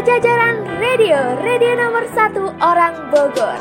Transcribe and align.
Pajajaran 0.00 0.80
Radio, 0.80 1.36
radio 1.44 1.76
nomor 1.76 2.08
satu 2.16 2.48
orang 2.56 3.12
Bogor. 3.12 3.60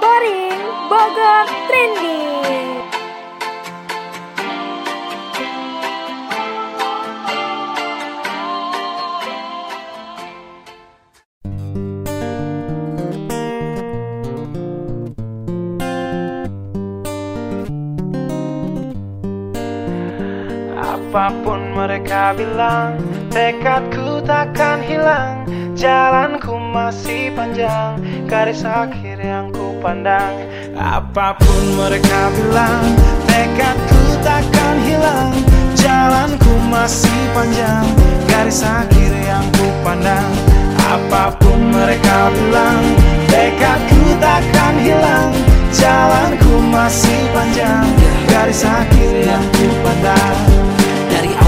Boring 0.00 0.64
Bogor 0.88 1.44
Trending. 1.68 2.69
Apa 21.30 21.46
pun 21.46 21.62
mereka 21.78 22.34
bilang 22.34 22.98
Tekadku 23.30 24.18
takkan 24.26 24.82
hilang 24.82 25.46
Jalanku 25.78 26.58
masih 26.58 27.30
panjang 27.38 28.02
Garis 28.26 28.66
akhir 28.66 29.22
yang 29.22 29.54
ku 29.54 29.78
pandang. 29.78 30.34
Apa 30.74 31.38
pun 31.38 31.78
mereka 31.78 32.34
bilang 32.34 32.82
Tekadku 33.30 34.18
takkan 34.26 34.74
hilang 34.82 35.30
Jalanku 35.78 36.50
masih 36.66 37.22
panjang 37.30 37.86
Garis 38.26 38.66
akhir 38.66 39.14
yang 39.22 39.46
ku 39.54 39.70
pandang. 39.86 40.34
Apa 40.82 41.30
pun 41.38 41.70
mereka 41.70 42.34
bilang 42.34 42.82
Tekadku 43.30 44.18
takkan 44.18 44.82
hilang 44.82 45.30
Jalanku 45.70 46.58
masih 46.74 47.22
panjang 47.30 47.86
Garis 48.26 48.66
akhir 48.66 49.14
yang 49.30 49.46
ku 49.54 49.70
pandang 49.86 50.69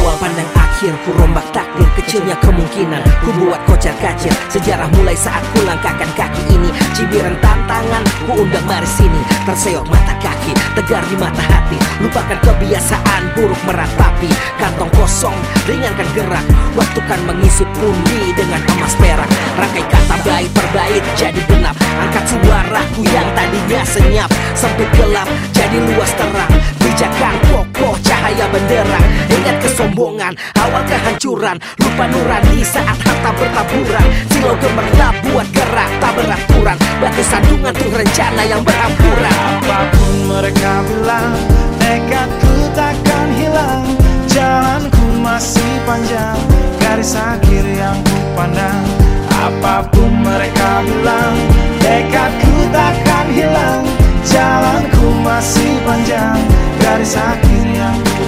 awal 0.03 0.19
pandang 0.19 0.51
akhir 0.59 0.93
Ku 1.07 1.15
rombak 1.15 1.47
takdir 1.55 1.87
Kecilnya 1.95 2.35
kemungkinan. 2.43 3.03
Ku 3.23 3.31
buat 3.39 3.63
kocar 3.71 3.95
kacir 4.03 4.35
Sejarah 4.51 4.91
mulai 4.99 5.15
saat 5.15 5.41
ku 5.55 5.63
langkahkan 5.63 6.11
kaki 6.19 6.43
ini. 6.51 6.75
Cibiran 6.93 7.39
tantangan 7.39 8.03
Ku 8.27 8.43
undang 8.43 8.67
mari 8.67 8.89
sini 8.91 9.23
Terseok 9.47 9.87
mata 9.87 10.19
kaki 10.19 10.53
Tegar 10.75 11.07
di 11.07 11.17
mata 11.17 11.41
hati. 11.47 11.79
Lupakan 12.03 12.39
kebiasaan 12.43 13.23
buruk 13.39 13.63
meratapi. 13.63 14.29
Kantong 14.59 14.91
kosong 14.99 15.39
Ringankan 15.71 16.09
gerak. 16.19 16.45
Waktu 16.75 17.01
kan 17.07 17.21
mengisi 17.23 17.63
pundi 17.79 18.35
Dengan 18.35 18.61
emas 18.75 18.99
perak. 18.99 19.31
Rangkai 19.55 19.87
kata 19.87 20.17
baik 20.27 20.51
per 20.51 20.67
bait 20.75 21.03
Jadi 21.15 21.41
genap. 21.47 21.79
Angkat 21.79 22.25
suaraku 22.27 23.07
yang 23.07 23.29
tadinya 23.39 23.81
senyap. 23.87 24.31
Sempit 24.59 24.91
gelap 24.99 25.31
Jadi 25.55 25.79
luas 25.79 26.11
terang. 26.19 26.53
Pijakan 26.83 27.37
kokoh 27.55 27.72
cahaya 28.03 28.47
benderang. 28.51 29.07
Ingat 29.31 29.57
kesombongan 29.65 30.35
Awal 30.59 30.83
kehancuran. 30.87 31.57
Lupa 31.79 32.05
nurani 32.11 32.61
saat 32.67 32.99
harta 32.99 33.31
bertaburan. 33.35 34.07
Silau 34.31 34.55
gemerlap 34.59 35.15
buat 35.31 35.49
gerak 35.55 35.91
tak 36.03 36.13
beraturan. 36.19 36.77
Batu 37.01 37.23
sandungan 37.25 37.75
tuh 37.75 37.91
rencana 37.91 38.43
yang 38.47 38.63
berampuran 38.63 39.35
Apa 39.63 39.79
pun 39.95 40.15
mereka 40.31 40.73
bilang 40.87 41.35
Tekadku 41.79 42.55
takkan 42.75 43.29
hilang. 43.35 43.85
Jalanku 44.31 45.05
masih 45.21 45.73
panjang 45.85 46.39
Garis 46.81 47.15
akhir 47.15 47.65
yang 47.75 47.99
ku 48.07 48.19
pandang. 48.39 48.87
Apa 49.29 49.87
pun 49.91 50.11
mereka 50.23 50.87
bilang 50.87 51.37
Tekadku 51.83 52.55
takkan 52.71 53.27
hilang 53.35 54.02
Jalanku 54.23 55.07
masih 55.27 55.73
panjang 55.83 56.39
Garis 56.79 57.15
akhir 57.19 57.65
yang 57.75 57.99
ku 57.99 58.25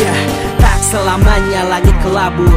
Ya, 0.00 0.14
tak 0.56 0.78
selamanya 0.80 1.60
langit 1.76 1.96
kelabu 2.00 2.48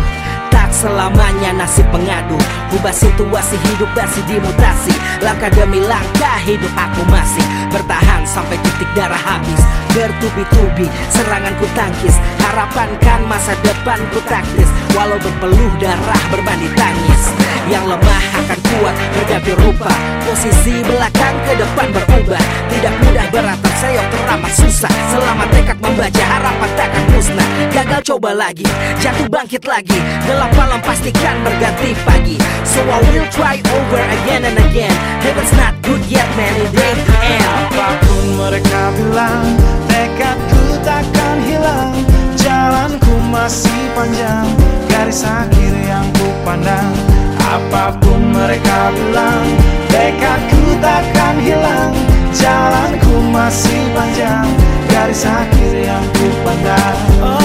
Tak 0.71 0.87
selamanya 0.87 1.51
nasib 1.51 1.83
pengadu. 1.91 2.39
Ubah 2.79 2.95
situasi 2.95 3.59
hidup 3.59 3.91
masih 3.91 4.23
dimutasi. 4.23 4.95
Langkah 5.19 5.51
demi 5.51 5.83
langkah 5.83 6.39
hidup 6.47 6.71
aku 6.79 7.03
masih. 7.11 7.43
Bertahan 7.75 8.23
sampai 8.23 8.55
titik 8.63 8.87
darah 8.95 9.19
habis. 9.19 9.59
Bertubi-tubi 9.91 10.87
serangan 11.11 11.51
ku 11.59 11.67
tangkis. 11.75 12.15
Harapan 12.39 12.87
kan 13.03 13.19
masa 13.27 13.51
depan 13.67 13.99
ku 14.15 14.23
taktis. 14.31 14.71
Walau 14.95 15.19
berpeluh 15.19 15.75
darah 15.83 16.23
berbanding 16.31 16.71
tangis. 16.79 17.35
Yang 17.67 17.91
lemah 17.91 18.23
akan 18.39 18.59
kuat 18.71 18.95
berganti 19.19 19.51
rupa. 19.59 19.91
Posisi 20.23 20.79
belakang 20.88 21.35
ke 21.51 21.53
depan 21.59 21.88
berubah. 21.91 22.43
Tidak 22.71 22.93
mudah 23.03 23.27
berat 23.27 23.59
terseok 23.59 24.07
teramat 24.07 24.53
susah. 24.55 24.93
Selama 25.11 25.43
tekad 25.51 25.77
membaca 25.83 26.23
harapan 26.23 26.69
takkan 26.79 27.03
musnah. 27.11 27.49
Gagal 27.75 28.01
coba 28.15 28.31
lagi, 28.31 28.63
jatuh 29.03 29.27
bangkit 29.27 29.67
lagi. 29.67 29.99
Gelap 30.23 30.60
malam 30.61 30.81
pastikan 30.85 31.41
berganti 31.41 31.97
pagi. 32.05 32.38
So 32.61 32.85
I 32.85 33.01
will 33.09 33.25
try 33.33 33.57
over 33.57 34.01
again 34.22 34.45
and 34.45 34.57
again. 34.69 34.94
Heaven's 35.25 35.49
not 35.57 35.73
good 35.81 36.05
yet 36.05 36.29
man, 36.38 36.53
it 36.61 36.69
ain't. 36.77 37.01
The 37.01 37.17
end 37.17 37.45
Apa 37.49 37.89
pun 38.05 38.25
mereka 38.38 38.81
bilang 38.94 39.45
Tekadku 39.89 40.61
takkan 40.85 41.38
hilang. 41.50 41.94
Jalanku 42.38 43.13
masih 43.33 43.81
panjang 43.97 44.45
Garis 44.85 45.25
akhir 45.25 45.73
yang 45.81 46.05
ku 46.13 46.29
pandang. 46.45 46.94
Apa 47.41 47.97
pun 47.97 48.21
mereka 48.29 48.94
bilang 48.94 49.45
Tekadku 49.89 50.77
takkan 50.77 51.35
hilang. 51.41 51.91
Jalanku 52.38 53.13
masih 53.33 53.81
panjang 53.97 54.45
Garis 54.94 55.25
akhir 55.25 55.73
yang 55.73 56.05
ku 56.16 56.27
pandang. 56.45 57.00
Oh, 57.19 57.41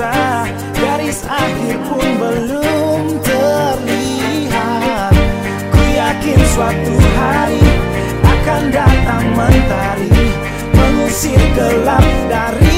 gelisah 0.00 0.48
Garis 0.80 1.20
akhir 1.28 1.76
pun 1.84 2.08
belum 2.16 3.20
terlihat. 3.20 5.12
Ku 5.68 5.82
yakin 5.92 6.40
suatu 6.56 6.96
hari 7.20 7.60
akan 8.24 8.72
datang 8.72 9.24
mentari 9.36 10.08
Mengusir 10.72 11.40
gelap 11.52 12.06
dari 12.32 12.69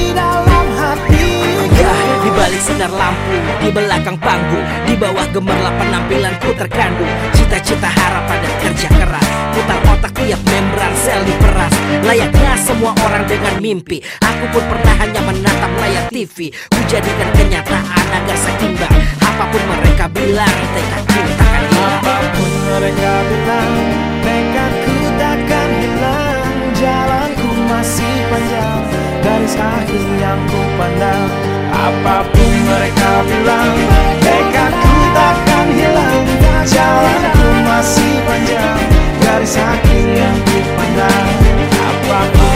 sinar 2.63 2.87
lampu, 2.95 3.35
di 3.59 3.69
belakang 3.75 4.15
panggung, 4.23 4.63
di 4.87 4.95
bawah 4.95 5.27
gemerlap 5.35 5.75
penampilanku 5.75 6.55
terkandung. 6.55 7.11
Cita-cita 7.35 7.91
harapan 7.91 8.39
dan 8.39 8.53
kerja 8.63 8.87
keras, 8.87 9.27
putar 9.51 9.79
otak 9.91 10.15
tiap 10.15 10.39
membran 10.47 10.93
sel 10.95 11.19
diperas. 11.27 11.75
Layaknya 12.07 12.55
semua 12.55 12.95
orang 13.03 13.27
dengan 13.27 13.59
mimpi, 13.59 13.99
aku 14.23 14.47
pun 14.55 14.63
pernah 14.71 14.95
hanya 15.03 15.21
menatap 15.27 15.71
layar 15.83 16.07
TV. 16.07 16.55
Ku 16.71 16.79
jadikan 16.87 17.29
kenyataan 17.35 18.07
agar 18.15 18.37
seimbang. 18.39 18.95
Apa 19.19 19.43
pun 19.51 19.63
mereka 19.67 20.07
bilang, 20.15 20.55
tekadku 20.71 21.19
takkan 21.35 21.63
hilang. 21.67 21.99
Apa 21.99 22.15
pun 22.31 22.51
mereka 22.63 23.11
bilang 23.27 23.71
Tekadku 24.23 24.95
takkan 25.19 25.69
hilang 25.83 26.47
Jalanku 26.79 27.49
masih 27.67 28.15
panjang 28.31 28.83
Garis 29.19 29.55
akhir 29.59 30.05
yang 30.23 30.39
ku 30.47 30.61
pandang 30.79 31.52
Apa 31.73 32.21
pun 32.29 32.53
mereka 32.69 33.11
bilang 33.25 33.73
Tekadku 34.21 34.95
takkan 35.17 35.67
hilang. 35.73 36.25
Jalanku 36.63 37.47
masih 37.65 38.13
panjang 38.23 38.79
Garis 39.19 39.57
akhir 39.57 40.05
yang 40.13 40.37
ku 40.45 40.57
pandang. 40.77 41.33
Apa 41.73 42.19
pun 42.31 42.52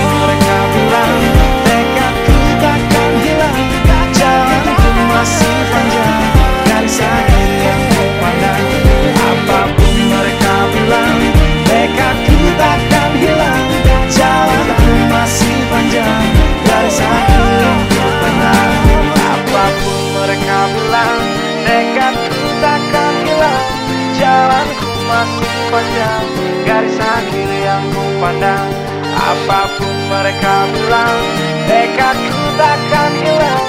pandang 28.27 28.67
Apa 29.15 29.61
pun 29.79 29.95
mereka 30.11 30.67
bilang 30.75 31.19
Tekadku 31.63 32.43
takkan 32.59 33.11
hilang 33.23 33.67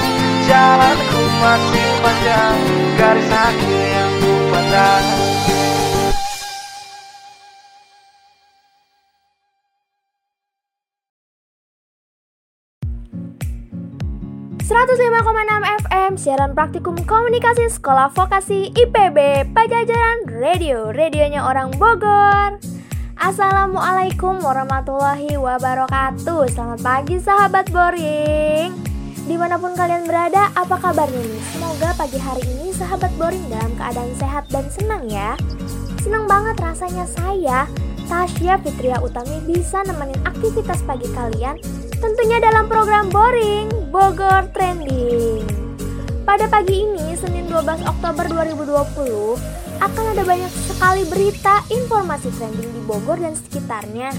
Jalanku 0.51 1.23
masih 1.39 1.89
panjang 2.03 2.59
Garis 2.99 3.31
akhir 3.31 3.81
yang 3.87 4.13
ku 4.19 4.33
pandang 4.51 5.07
105,6 14.69 15.87
FM 15.87 16.13
siaran 16.21 16.53
praktikum 16.53 16.99
komunikasi 17.07 17.71
Sekolah 17.73 18.13
Vokasi 18.13 18.69
IPB 18.77 19.49
Pajajaran 19.57 20.29
Radio, 20.29 20.93
radionya 20.93 21.49
orang 21.49 21.73
Bogor. 21.81 22.61
Assalamualaikum 23.19 24.39
warahmatullahi 24.47 25.35
wabarakatuh. 25.35 26.55
Selamat 26.55 26.79
pagi 26.87 27.19
sahabat 27.19 27.67
boring. 27.75 28.71
Di 29.27 29.35
mana 29.35 29.59
pun 29.59 29.75
kalian 29.75 30.07
berada, 30.07 30.55
apa 30.55 30.79
kabarnya 30.79 31.19
nih? 31.27 31.43
Semoga 31.51 31.99
pagi 31.99 32.15
hari 32.15 32.47
ini 32.47 32.71
sahabat 32.71 33.11
boring 33.19 33.43
dalam 33.51 33.75
keadaan 33.75 34.15
sehat 34.23 34.47
dan 34.55 34.71
senang 34.71 35.03
ya. 35.11 35.35
Senang 35.99 36.31
banget 36.31 36.63
rasanya 36.63 37.11
saya, 37.11 37.67
Tasya 38.07 38.63
Fitria 38.63 39.03
Utami 39.03 39.43
bisa 39.51 39.83
nemenin 39.83 40.23
aktivitas 40.23 40.79
pagi 40.87 41.11
kalian 41.11 41.59
tentunya 41.99 42.39
dalam 42.39 42.71
program 42.71 43.11
Boring 43.11 43.91
Bogor 43.91 44.47
Trending. 44.55 45.43
Pada 46.23 46.47
pagi 46.47 46.87
ini, 46.87 47.19
Senin 47.19 47.51
12 47.51 47.83
Oktober 47.83 48.31
2020, 48.31 49.68
akan 49.79 50.05
ada 50.15 50.23
banyak 50.27 50.51
sekali 50.51 51.07
berita 51.07 51.63
informasi 51.71 52.35
trending 52.35 52.71
di 52.75 52.83
Bogor 52.83 53.23
dan 53.23 53.35
sekitarnya. 53.39 54.11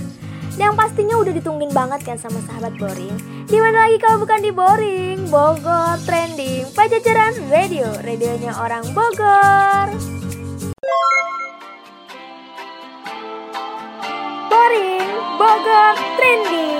Yang 0.56 0.74
pastinya 0.76 1.16
udah 1.20 1.34
ditungguin 1.36 1.72
banget 1.72 2.04
kan 2.04 2.18
sama 2.20 2.40
sahabat 2.44 2.76
Boring. 2.80 3.16
Di 3.48 3.60
mana 3.60 3.88
lagi 3.88 4.00
kalau 4.00 4.24
bukan 4.24 4.40
di 4.44 4.52
Boring, 4.52 5.28
Bogor 5.32 6.00
Trending, 6.04 6.68
Pajajaran 6.76 7.36
Radio, 7.48 7.88
radionya 8.04 8.56
orang 8.60 8.84
Bogor. 8.92 9.88
Boring, 14.52 15.12
Bogor 15.40 15.96
Trending. 16.20 16.79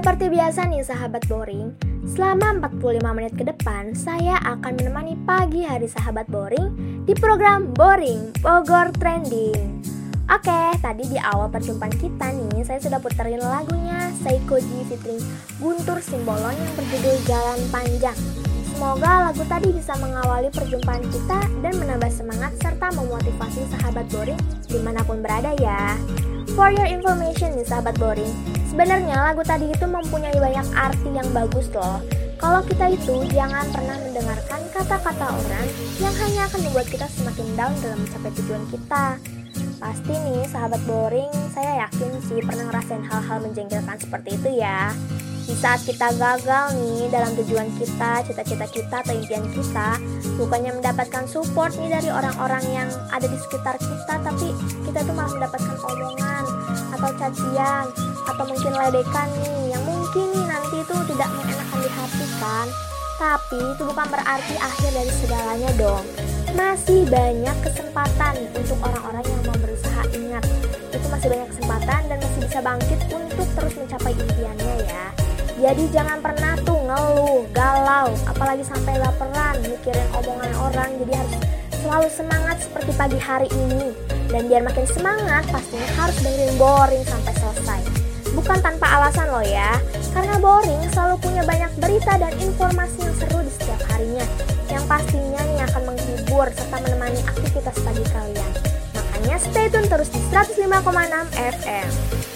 Seperti 0.00 0.32
biasa 0.32 0.64
nih 0.64 0.80
sahabat 0.80 1.28
boring, 1.28 1.76
selama 2.08 2.72
45 2.72 3.04
menit 3.20 3.36
ke 3.36 3.44
depan 3.44 3.92
saya 3.92 4.40
akan 4.48 4.80
menemani 4.80 5.12
pagi 5.28 5.60
hari 5.60 5.84
sahabat 5.92 6.24
boring 6.32 6.72
di 7.04 7.12
program 7.12 7.68
Boring 7.76 8.32
Bogor 8.40 8.96
Trending. 8.96 9.84
Oke, 10.24 10.72
tadi 10.80 11.04
di 11.04 11.20
awal 11.20 11.52
perjumpaan 11.52 11.92
kita 11.92 12.32
nih 12.32 12.64
saya 12.64 12.80
sudah 12.80 12.96
puterin 12.96 13.44
lagunya 13.44 14.08
Seikoji 14.24 14.88
featuring 14.88 15.20
Guntur 15.60 16.00
Simbolon 16.00 16.56
yang 16.56 16.72
berjudul 16.80 17.16
Jalan 17.28 17.60
Panjang. 17.68 18.16
Semoga 18.72 19.28
lagu 19.28 19.44
tadi 19.52 19.68
bisa 19.68 20.00
mengawali 20.00 20.48
perjumpaan 20.48 21.04
kita 21.12 21.44
dan 21.60 21.76
menambah 21.76 22.08
semangat 22.08 22.56
serta 22.56 22.88
memotivasi 22.96 23.68
sahabat 23.76 24.08
boring 24.08 24.40
di 24.64 24.80
mana 24.80 25.04
pun 25.04 25.20
berada 25.20 25.52
ya. 25.60 25.92
For 26.56 26.72
your 26.72 26.88
information 26.88 27.52
nih 27.52 27.68
sahabat 27.68 28.00
boring, 28.00 28.59
Sebenarnya 28.70 29.18
lagu 29.18 29.42
tadi 29.42 29.66
itu 29.66 29.82
mempunyai 29.82 30.38
banyak 30.38 30.62
arti 30.78 31.10
yang 31.10 31.26
bagus 31.34 31.66
loh. 31.74 31.98
Kalau 32.38 32.62
kita 32.62 32.94
itu 32.94 33.26
jangan 33.34 33.66
pernah 33.74 33.98
mendengarkan 33.98 34.62
kata-kata 34.70 35.26
orang 35.26 35.66
yang 35.98 36.14
hanya 36.22 36.46
akan 36.46 36.60
membuat 36.70 36.86
kita 36.86 37.10
semakin 37.10 37.50
down 37.58 37.74
dalam 37.82 37.98
mencapai 37.98 38.30
tujuan 38.38 38.64
kita. 38.70 39.18
Pasti 39.82 40.12
nih 40.14 40.46
sahabat 40.46 40.80
boring, 40.86 41.34
saya 41.50 41.84
yakin 41.84 42.14
sih 42.30 42.38
pernah 42.46 42.70
ngerasain 42.70 43.02
hal-hal 43.10 43.38
menjengkelkan 43.42 43.98
seperti 43.98 44.38
itu 44.38 44.62
ya. 44.62 44.94
Di 45.50 45.58
saat 45.58 45.82
kita 45.82 46.14
gagal 46.14 46.78
nih 46.78 47.10
dalam 47.10 47.34
tujuan 47.34 47.66
kita, 47.74 48.22
cita-cita 48.22 48.70
kita 48.70 49.02
atau 49.02 49.18
impian 49.18 49.42
kita, 49.50 49.98
bukannya 50.38 50.78
mendapatkan 50.78 51.26
support 51.26 51.74
nih 51.74 51.90
dari 51.90 52.06
orang-orang 52.06 52.62
yang 52.70 52.86
ada 53.10 53.26
di 53.26 53.34
sekitar 53.34 53.74
kita, 53.82 54.14
tapi 54.22 54.54
kita 54.86 55.02
tuh 55.02 55.10
malah 55.10 55.34
mendapatkan 55.34 55.74
omongan 55.82 56.44
atau 56.94 57.10
cacian 57.18 57.84
atau 58.30 58.44
mungkin 58.46 58.72
ledekan 58.78 59.26
nih 59.42 59.74
yang 59.74 59.82
mungkin 59.82 60.26
nih 60.38 60.46
nanti 60.46 60.76
itu 60.86 60.94
tidak 61.10 61.28
mengenakan 61.34 61.78
di 61.82 61.90
hati 61.98 62.26
kan. 62.38 62.66
Tapi 63.18 63.58
itu 63.74 63.82
bukan 63.90 64.06
berarti 64.06 64.54
akhir 64.54 64.90
dari 64.94 65.12
segalanya 65.18 65.70
dong. 65.74 66.06
Masih 66.54 67.10
banyak 67.10 67.56
kesempatan 67.66 68.34
untuk 68.54 68.78
orang-orang 68.86 69.26
yang 69.26 69.42
mau 69.50 69.58
berusaha 69.58 70.02
ingat. 70.14 70.46
Itu 70.94 71.06
masih 71.10 71.26
banyak 71.26 71.48
kesempatan 71.58 72.00
dan 72.06 72.16
masih 72.22 72.38
bisa 72.38 72.58
bangkit 72.62 73.00
untuk 73.10 73.48
terus 73.58 73.74
mencapai 73.74 74.14
impiannya 74.14 74.74
ya. 74.86 75.29
Jadi 75.60 75.92
jangan 75.92 76.24
pernah 76.24 76.56
tuh 76.64 76.80
ngeluh, 76.88 77.44
galau, 77.52 78.08
apalagi 78.24 78.64
sampai 78.64 78.96
laparan, 78.96 79.60
mikirin 79.60 80.08
omongan 80.16 80.48
orang. 80.56 80.88
Jadi 81.04 81.12
harus 81.12 81.36
selalu 81.84 82.08
semangat 82.08 82.56
seperti 82.64 82.96
pagi 82.96 83.20
hari 83.20 83.44
ini. 83.52 83.92
Dan 84.32 84.48
biar 84.48 84.64
makin 84.64 84.88
semangat, 84.88 85.44
pastinya 85.52 85.84
harus 86.00 86.16
dengerin 86.24 86.56
boring 86.56 87.04
sampai 87.04 87.36
selesai. 87.36 87.80
Bukan 88.32 88.58
tanpa 88.64 88.88
alasan 88.88 89.28
loh 89.28 89.44
ya, 89.44 89.76
karena 90.16 90.40
boring 90.40 90.80
selalu 90.96 91.20
punya 91.20 91.44
banyak 91.44 91.72
berita 91.76 92.16
dan 92.16 92.32
informasi 92.40 92.96
yang 93.04 93.14
seru 93.20 93.44
di 93.44 93.52
setiap 93.52 93.84
harinya. 93.92 94.24
Yang 94.72 94.84
pastinya 94.88 95.40
nih 95.44 95.60
akan 95.68 95.82
menghibur 95.92 96.46
serta 96.56 96.76
menemani 96.88 97.20
aktivitas 97.28 97.76
pagi 97.84 98.04
kalian. 98.08 98.50
Makanya 98.96 99.36
stay 99.36 99.68
tune 99.68 99.84
terus 99.92 100.08
di 100.08 100.24
105,6 100.32 100.72
FM. 101.36 102.29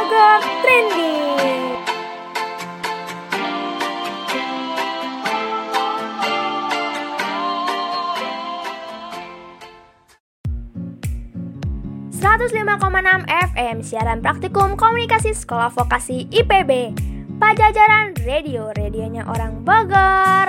Bogor 0.00 0.40
Trending. 0.64 1.76
enam 12.96 13.28
FM 13.28 13.84
siaran 13.84 14.24
praktikum 14.24 14.72
komunikasi 14.80 15.36
sekolah 15.36 15.68
vokasi 15.68 16.32
IPB 16.32 16.96
Pajajaran 17.36 18.16
Radio, 18.24 18.72
radionya 18.72 19.28
orang 19.28 19.60
Bogor. 19.68 20.48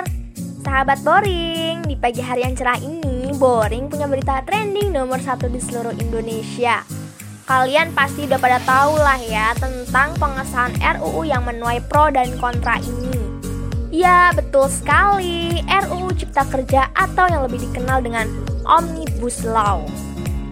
Sahabat 0.64 1.04
Boring, 1.04 1.84
di 1.84 2.00
pagi 2.00 2.24
hari 2.24 2.48
yang 2.48 2.56
cerah 2.56 2.80
ini 2.80 3.36
Boring 3.36 3.92
punya 3.92 4.08
berita 4.08 4.40
trending 4.48 4.96
nomor 4.96 5.20
satu 5.20 5.52
di 5.52 5.60
seluruh 5.60 5.92
Indonesia 6.00 7.01
Kalian 7.52 7.92
pasti 7.92 8.24
udah 8.24 8.40
pada 8.40 8.64
tahu 8.64 8.96
lah 8.96 9.20
ya 9.28 9.52
tentang 9.60 10.16
pengesahan 10.16 10.72
RUU 10.96 11.28
yang 11.28 11.44
menuai 11.44 11.84
pro 11.84 12.08
dan 12.08 12.32
kontra 12.40 12.80
ini. 12.80 13.12
Ya, 13.92 14.32
betul 14.32 14.72
sekali. 14.72 15.60
RUU 15.60 16.16
Cipta 16.16 16.48
Kerja 16.48 16.88
atau 16.96 17.28
yang 17.28 17.44
lebih 17.44 17.60
dikenal 17.60 18.00
dengan 18.00 18.24
Omnibus 18.64 19.44
Law. 19.44 19.84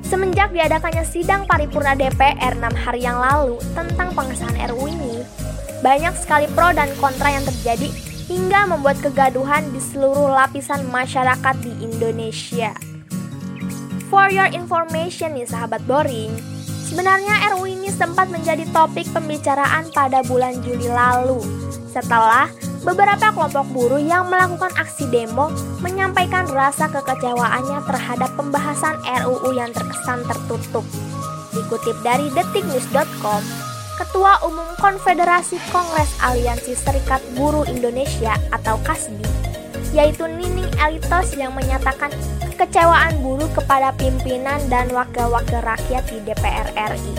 Semenjak 0.05 0.53
diadakannya 0.53 1.01
sidang 1.09 1.49
paripurna 1.49 1.97
DPR 1.97 2.61
6 2.61 2.69
hari 2.85 3.01
yang 3.01 3.17
lalu 3.17 3.57
tentang 3.73 4.13
pengesahan 4.13 4.61
RUU 4.69 4.93
ini, 4.93 5.25
banyak 5.81 6.13
sekali 6.21 6.53
pro 6.53 6.69
dan 6.77 6.93
kontra 7.01 7.33
yang 7.33 7.49
terjadi 7.49 7.89
hingga 8.29 8.69
membuat 8.69 9.01
kegaduhan 9.01 9.65
di 9.73 9.81
seluruh 9.81 10.37
lapisan 10.37 10.85
masyarakat 10.93 11.65
di 11.65 11.73
Indonesia. 11.81 12.77
For 14.13 14.29
your 14.29 14.53
information 14.53 15.33
nih 15.33 15.49
sahabat 15.49 15.81
boring, 15.89 16.60
Sebenarnya 16.91 17.55
RUU 17.55 17.71
ini 17.71 17.87
sempat 17.95 18.27
menjadi 18.35 18.67
topik 18.75 19.07
pembicaraan 19.15 19.95
pada 19.95 20.27
bulan 20.27 20.59
Juli 20.59 20.91
lalu 20.91 21.39
setelah 21.87 22.51
beberapa 22.83 23.31
kelompok 23.31 23.63
buruh 23.71 24.03
yang 24.03 24.27
melakukan 24.27 24.75
aksi 24.75 25.07
demo 25.07 25.55
menyampaikan 25.87 26.51
rasa 26.51 26.91
kekecewaannya 26.91 27.79
terhadap 27.87 28.31
pembahasan 28.35 28.99
RUU 29.07 29.55
yang 29.55 29.71
terkesan 29.71 30.27
tertutup. 30.27 30.83
Dikutip 31.55 31.95
dari 32.03 32.27
detiknews.com, 32.35 33.43
Ketua 33.95 34.43
Umum 34.43 34.67
Konfederasi 34.83 35.63
Kongres 35.71 36.11
Aliansi 36.19 36.75
Serikat 36.75 37.23
Buruh 37.39 37.71
Indonesia 37.71 38.35
atau 38.51 38.75
KASBI, 38.83 39.50
yaitu 39.91 40.27
Nining 40.27 40.71
Elitos 40.79 41.35
yang 41.35 41.55
menyatakan 41.55 42.15
kekecewaan 42.55 43.19
buruh 43.25 43.49
kepada 43.51 43.91
pimpinan 43.99 44.61
dan 44.71 44.93
wakil-wakil 44.95 45.65
rakyat 45.65 46.05
di 46.07 46.19
DPR 46.23 46.69
RI. 46.77 47.15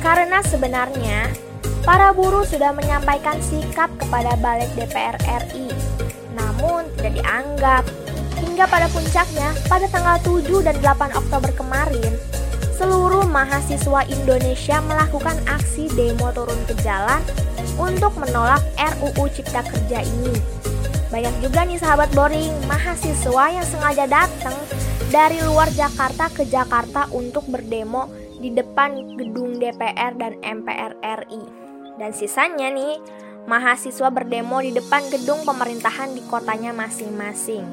Karena 0.00 0.40
sebenarnya, 0.40 1.28
para 1.84 2.14
buruh 2.16 2.48
sudah 2.48 2.72
menyampaikan 2.72 3.36
sikap 3.44 3.92
kepada 4.00 4.38
balik 4.40 4.70
DPR 4.72 5.18
RI, 5.48 5.68
namun 6.32 6.88
tidak 6.96 7.20
dianggap. 7.20 7.84
Hingga 8.40 8.64
pada 8.64 8.88
puncaknya, 8.88 9.52
pada 9.68 9.84
tanggal 9.92 10.16
7 10.24 10.64
dan 10.64 10.76
8 10.80 11.12
Oktober 11.12 11.52
kemarin, 11.52 12.12
seluruh 12.80 13.28
mahasiswa 13.28 14.08
Indonesia 14.08 14.80
melakukan 14.88 15.36
aksi 15.44 15.92
demo 15.92 16.32
turun 16.32 16.56
ke 16.64 16.72
jalan 16.80 17.20
untuk 17.76 18.16
menolak 18.16 18.64
RUU 18.80 19.28
Cipta 19.28 19.60
Kerja 19.60 20.00
ini. 20.00 20.32
Banyak 21.10 21.42
juga 21.42 21.66
nih 21.66 21.74
sahabat 21.82 22.14
boring, 22.14 22.54
mahasiswa 22.70 23.44
yang 23.50 23.66
sengaja 23.66 24.06
datang 24.06 24.54
dari 25.10 25.42
luar 25.42 25.66
Jakarta 25.74 26.30
ke 26.30 26.46
Jakarta 26.46 27.10
untuk 27.10 27.50
berdemo 27.50 28.06
di 28.38 28.54
depan 28.54 29.18
gedung 29.18 29.58
DPR 29.58 30.14
dan 30.14 30.38
MPR 30.38 31.02
RI. 31.02 31.42
Dan 31.98 32.14
sisanya 32.14 32.70
nih, 32.70 33.02
mahasiswa 33.50 34.06
berdemo 34.06 34.62
di 34.62 34.70
depan 34.70 35.02
gedung 35.10 35.42
pemerintahan 35.42 36.14
di 36.14 36.22
kotanya 36.30 36.70
masing-masing. 36.70 37.66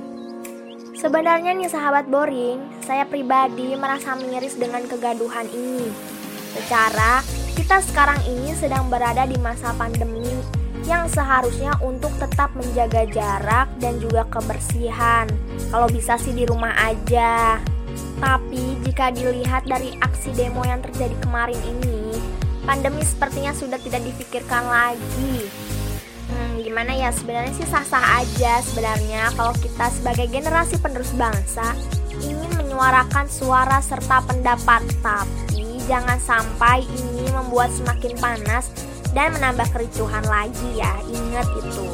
Sebenarnya 0.97 1.53
nih 1.53 1.69
sahabat 1.69 2.09
boring, 2.09 2.57
saya 2.89 3.05
pribadi 3.05 3.77
merasa 3.77 4.17
miris 4.17 4.57
dengan 4.57 4.81
kegaduhan 4.89 5.45
ini. 5.53 5.93
Secara 6.57 7.21
kita 7.53 7.85
sekarang 7.85 8.17
ini 8.25 8.49
sedang 8.57 8.89
berada 8.89 9.29
di 9.29 9.37
masa 9.37 9.77
pandemi 9.77 10.25
yang 10.87 11.05
seharusnya 11.11 11.75
untuk 11.83 12.09
tetap 12.15 12.55
menjaga 12.55 13.03
jarak 13.11 13.67
dan 13.83 13.99
juga 13.99 14.23
kebersihan. 14.31 15.27
Kalau 15.67 15.91
bisa 15.91 16.15
sih 16.15 16.31
di 16.31 16.47
rumah 16.47 16.71
aja. 16.79 17.59
Tapi 18.17 18.81
jika 18.87 19.11
dilihat 19.13 19.67
dari 19.67 19.93
aksi 19.99 20.33
demo 20.33 20.65
yang 20.65 20.81
terjadi 20.81 21.13
kemarin 21.21 21.59
ini, 21.67 22.17
pandemi 22.65 23.03
sepertinya 23.03 23.53
sudah 23.53 23.77
tidak 23.77 24.01
difikirkan 24.07 24.63
lagi. 24.65 25.45
Hmm, 26.27 26.59
gimana 26.59 26.91
ya 26.91 27.13
sebenarnya 27.13 27.53
sih 27.55 27.67
sah-sah 27.67 28.19
aja 28.19 28.59
sebenarnya 28.59 29.31
kalau 29.37 29.55
kita 29.55 29.87
sebagai 29.93 30.27
generasi 30.27 30.75
penerus 30.75 31.15
bangsa 31.15 31.71
ingin 32.19 32.51
menyuarakan 32.57 33.29
suara 33.29 33.79
serta 33.79 34.25
pendapat, 34.25 34.83
tapi 34.99 35.79
jangan 35.87 36.19
sampai 36.19 36.83
ini 36.83 37.31
membuat 37.31 37.71
semakin 37.71 38.13
panas 38.19 38.67
dan 39.17 39.33
menambah 39.33 39.65
kericuhan 39.73 40.21
lagi 40.29 40.77
ya. 40.77 40.93
Ingat 41.09 41.49
itu. 41.57 41.89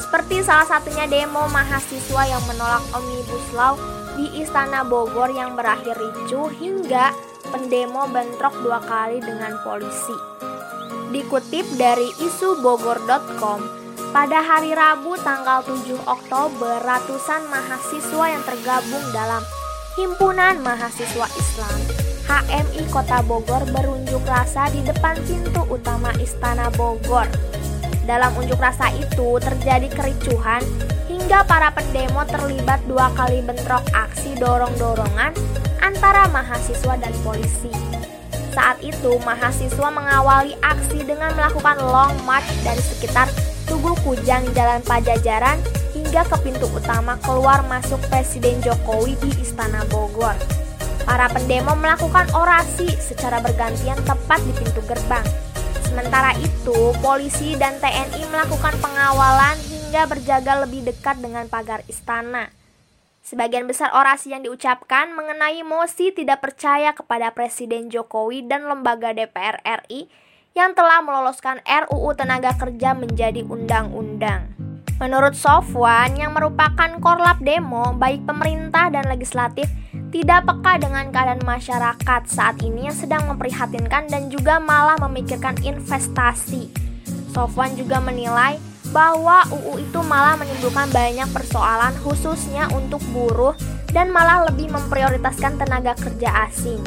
Seperti 0.00 0.40
salah 0.40 0.64
satunya 0.64 1.04
demo 1.04 1.44
mahasiswa 1.52 2.22
yang 2.24 2.40
menolak 2.48 2.80
Omnibus 2.96 3.46
Law 3.52 3.76
di 4.16 4.40
Istana 4.40 4.80
Bogor 4.88 5.28
yang 5.36 5.52
berakhir 5.52 5.92
ricuh 6.00 6.48
hingga 6.56 7.12
pendemo 7.52 8.08
bentrok 8.08 8.56
dua 8.64 8.80
kali 8.80 9.20
dengan 9.20 9.60
polisi. 9.60 10.16
Dikutip 11.12 11.68
dari 11.76 12.08
isubogor.com, 12.24 13.60
pada 14.16 14.40
hari 14.40 14.72
Rabu 14.72 15.20
tanggal 15.20 15.60
7 15.62 15.92
Oktober, 16.08 16.80
ratusan 16.80 17.46
mahasiswa 17.52 18.24
yang 18.32 18.42
tergabung 18.42 19.04
dalam 19.12 19.44
Himpunan 19.96 20.60
Mahasiswa 20.60 21.26
Islam 21.36 22.15
HMI 22.26 22.90
Kota 22.90 23.22
Bogor 23.22 23.62
berunjuk 23.70 24.26
rasa 24.26 24.66
di 24.74 24.82
depan 24.82 25.14
pintu 25.30 25.62
utama 25.70 26.10
Istana 26.18 26.74
Bogor. 26.74 27.30
Dalam 28.02 28.34
unjuk 28.34 28.58
rasa 28.58 28.90
itu 28.98 29.38
terjadi 29.38 29.86
kericuhan 29.86 30.62
hingga 31.06 31.46
para 31.46 31.70
pendemo 31.70 32.26
terlibat 32.26 32.82
dua 32.90 33.14
kali 33.14 33.46
bentrok 33.46 33.82
aksi 33.94 34.34
dorong-dorongan 34.42 35.38
antara 35.78 36.26
mahasiswa 36.34 36.98
dan 36.98 37.14
polisi. 37.22 37.70
Saat 38.50 38.82
itu, 38.82 39.22
mahasiswa 39.22 39.88
mengawali 39.94 40.58
aksi 40.66 41.06
dengan 41.06 41.30
melakukan 41.38 41.78
long 41.78 42.14
march 42.26 42.48
dari 42.66 42.82
sekitar 42.82 43.30
Tugu 43.70 43.94
Kujang 44.02 44.50
Jalan 44.50 44.82
Pajajaran 44.82 45.62
hingga 45.94 46.26
ke 46.26 46.36
pintu 46.42 46.66
utama 46.74 47.14
keluar 47.22 47.62
masuk 47.70 48.02
Presiden 48.10 48.58
Jokowi 48.66 49.14
di 49.22 49.30
Istana 49.42 49.86
Bogor. 49.86 50.65
Para 51.06 51.30
pendemo 51.30 51.78
melakukan 51.78 52.26
orasi 52.34 52.90
secara 52.98 53.38
bergantian 53.38 53.94
tepat 54.02 54.42
di 54.42 54.52
pintu 54.58 54.82
gerbang. 54.90 55.22
Sementara 55.86 56.34
itu, 56.42 56.90
polisi 56.98 57.54
dan 57.54 57.78
TNI 57.78 58.26
melakukan 58.26 58.74
pengawalan 58.82 59.54
hingga 59.70 60.02
berjaga 60.10 60.66
lebih 60.66 60.82
dekat 60.82 61.22
dengan 61.22 61.46
pagar 61.46 61.86
istana. 61.86 62.50
Sebagian 63.22 63.70
besar 63.70 63.94
orasi 63.94 64.34
yang 64.34 64.42
diucapkan 64.42 65.14
mengenai 65.14 65.62
mosi 65.62 66.10
tidak 66.10 66.42
percaya 66.42 66.90
kepada 66.90 67.30
Presiden 67.30 67.86
Jokowi 67.86 68.42
dan 68.46 68.66
lembaga 68.66 69.14
DPR 69.14 69.62
RI 69.62 70.10
yang 70.58 70.74
telah 70.74 71.02
meloloskan 71.06 71.62
RUU 71.62 72.18
Tenaga 72.18 72.54
Kerja 72.58 72.98
menjadi 72.98 73.46
undang-undang. 73.46 74.46
Menurut 74.96 75.36
Sofwan 75.36 76.16
yang 76.16 76.32
merupakan 76.32 76.88
korlap 77.04 77.36
demo, 77.44 77.92
baik 77.92 78.24
pemerintah 78.24 78.88
dan 78.88 79.04
legislatif 79.06 79.68
tidak 80.14 80.46
peka 80.46 80.72
dengan 80.78 81.10
keadaan 81.10 81.42
masyarakat 81.42 82.22
saat 82.30 82.56
ini 82.62 82.86
yang 82.86 82.96
sedang 82.96 83.26
memprihatinkan 83.26 84.06
dan 84.06 84.30
juga 84.30 84.62
malah 84.62 84.94
memikirkan 85.02 85.58
investasi. 85.66 86.70
Sofwan 87.34 87.74
juga 87.74 87.98
menilai 87.98 88.56
bahwa 88.94 89.44
UU 89.50 89.82
itu 89.82 90.00
malah 90.06 90.38
menimbulkan 90.38 90.88
banyak 90.94 91.26
persoalan 91.34 91.92
khususnya 92.06 92.70
untuk 92.70 93.02
buruh 93.10 93.52
dan 93.90 94.14
malah 94.14 94.46
lebih 94.46 94.70
memprioritaskan 94.70 95.58
tenaga 95.58 95.98
kerja 95.98 96.48
asing. 96.48 96.80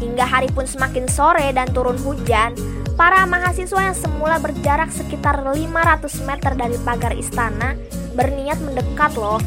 Hingga 0.00 0.24
hari 0.24 0.48
pun 0.50 0.64
semakin 0.64 1.06
sore 1.06 1.52
dan 1.52 1.68
turun 1.76 2.00
hujan, 2.00 2.56
para 2.96 3.24
mahasiswa 3.28 3.92
yang 3.92 3.96
semula 3.96 4.40
berjarak 4.40 4.88
sekitar 4.88 5.44
500 5.44 6.28
meter 6.28 6.52
dari 6.56 6.76
pagar 6.80 7.12
istana 7.12 7.76
berniat 8.16 8.58
mendekat 8.64 9.12
loh. 9.16 9.40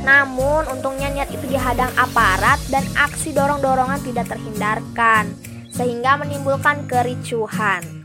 Namun 0.00 0.64
untungnya 0.68 1.12
niat 1.12 1.28
itu 1.28 1.44
dihadang 1.44 1.92
aparat 1.96 2.56
dan 2.72 2.84
aksi 2.96 3.36
dorong-dorongan 3.36 4.00
tidak 4.04 4.32
terhindarkan, 4.32 5.36
sehingga 5.72 6.16
menimbulkan 6.20 6.88
kericuhan. 6.88 8.00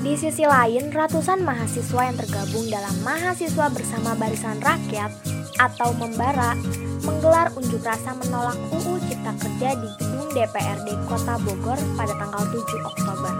Di 0.00 0.16
sisi 0.16 0.48
lain, 0.48 0.88
ratusan 0.88 1.44
mahasiswa 1.44 2.08
yang 2.08 2.16
tergabung 2.16 2.64
dalam 2.72 2.96
Mahasiswa 3.04 3.68
Bersama 3.68 4.16
Barisan 4.16 4.56
Rakyat 4.64 5.12
atau 5.60 5.92
Membara 5.92 6.56
menggelar 7.04 7.52
unjuk 7.52 7.84
rasa 7.84 8.16
menolak 8.16 8.56
UU 8.72 8.96
Cipta 9.04 9.36
Kerja 9.36 9.76
di 9.76 9.88
gedung 10.00 10.32
DPRD 10.32 10.88
Kota 11.04 11.36
Bogor 11.44 11.76
pada 12.00 12.16
tanggal 12.16 12.48
7 12.48 12.56
Oktober. 12.80 13.34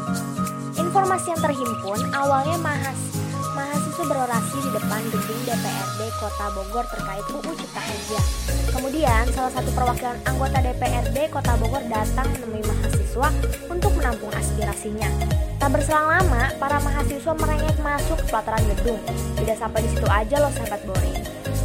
Informasi 0.76 1.26
yang 1.32 1.42
terhimpun 1.48 2.00
awalnya 2.12 2.56
mahas 2.60 2.98
mahasiswa 3.54 4.04
berorasi 4.06 4.58
di 4.62 4.70
depan 4.70 5.02
gedung 5.10 5.40
DPRD 5.42 6.00
Kota 6.22 6.46
Bogor 6.54 6.84
terkait 6.86 7.26
UU 7.30 7.52
Cipta 7.58 7.82
Kerja. 7.82 8.20
Kemudian, 8.70 9.24
salah 9.34 9.52
satu 9.52 9.70
perwakilan 9.74 10.18
anggota 10.26 10.58
DPRD 10.62 11.18
Kota 11.34 11.54
Bogor 11.58 11.82
datang 11.90 12.30
menemui 12.30 12.62
mahasiswa 12.62 13.28
untuk 13.66 13.92
menampung 13.98 14.30
aspirasinya. 14.34 15.10
Tak 15.58 15.70
berselang 15.74 16.08
lama, 16.08 16.54
para 16.56 16.78
mahasiswa 16.80 17.32
merengek 17.36 17.76
masuk 17.82 18.16
ke 18.22 18.26
pelataran 18.30 18.64
gedung. 18.76 19.00
Tidak 19.36 19.56
sampai 19.58 19.80
di 19.84 19.88
situ 19.92 20.06
aja 20.06 20.36
loh 20.40 20.52
sahabat 20.54 20.80
boring. 20.86 21.18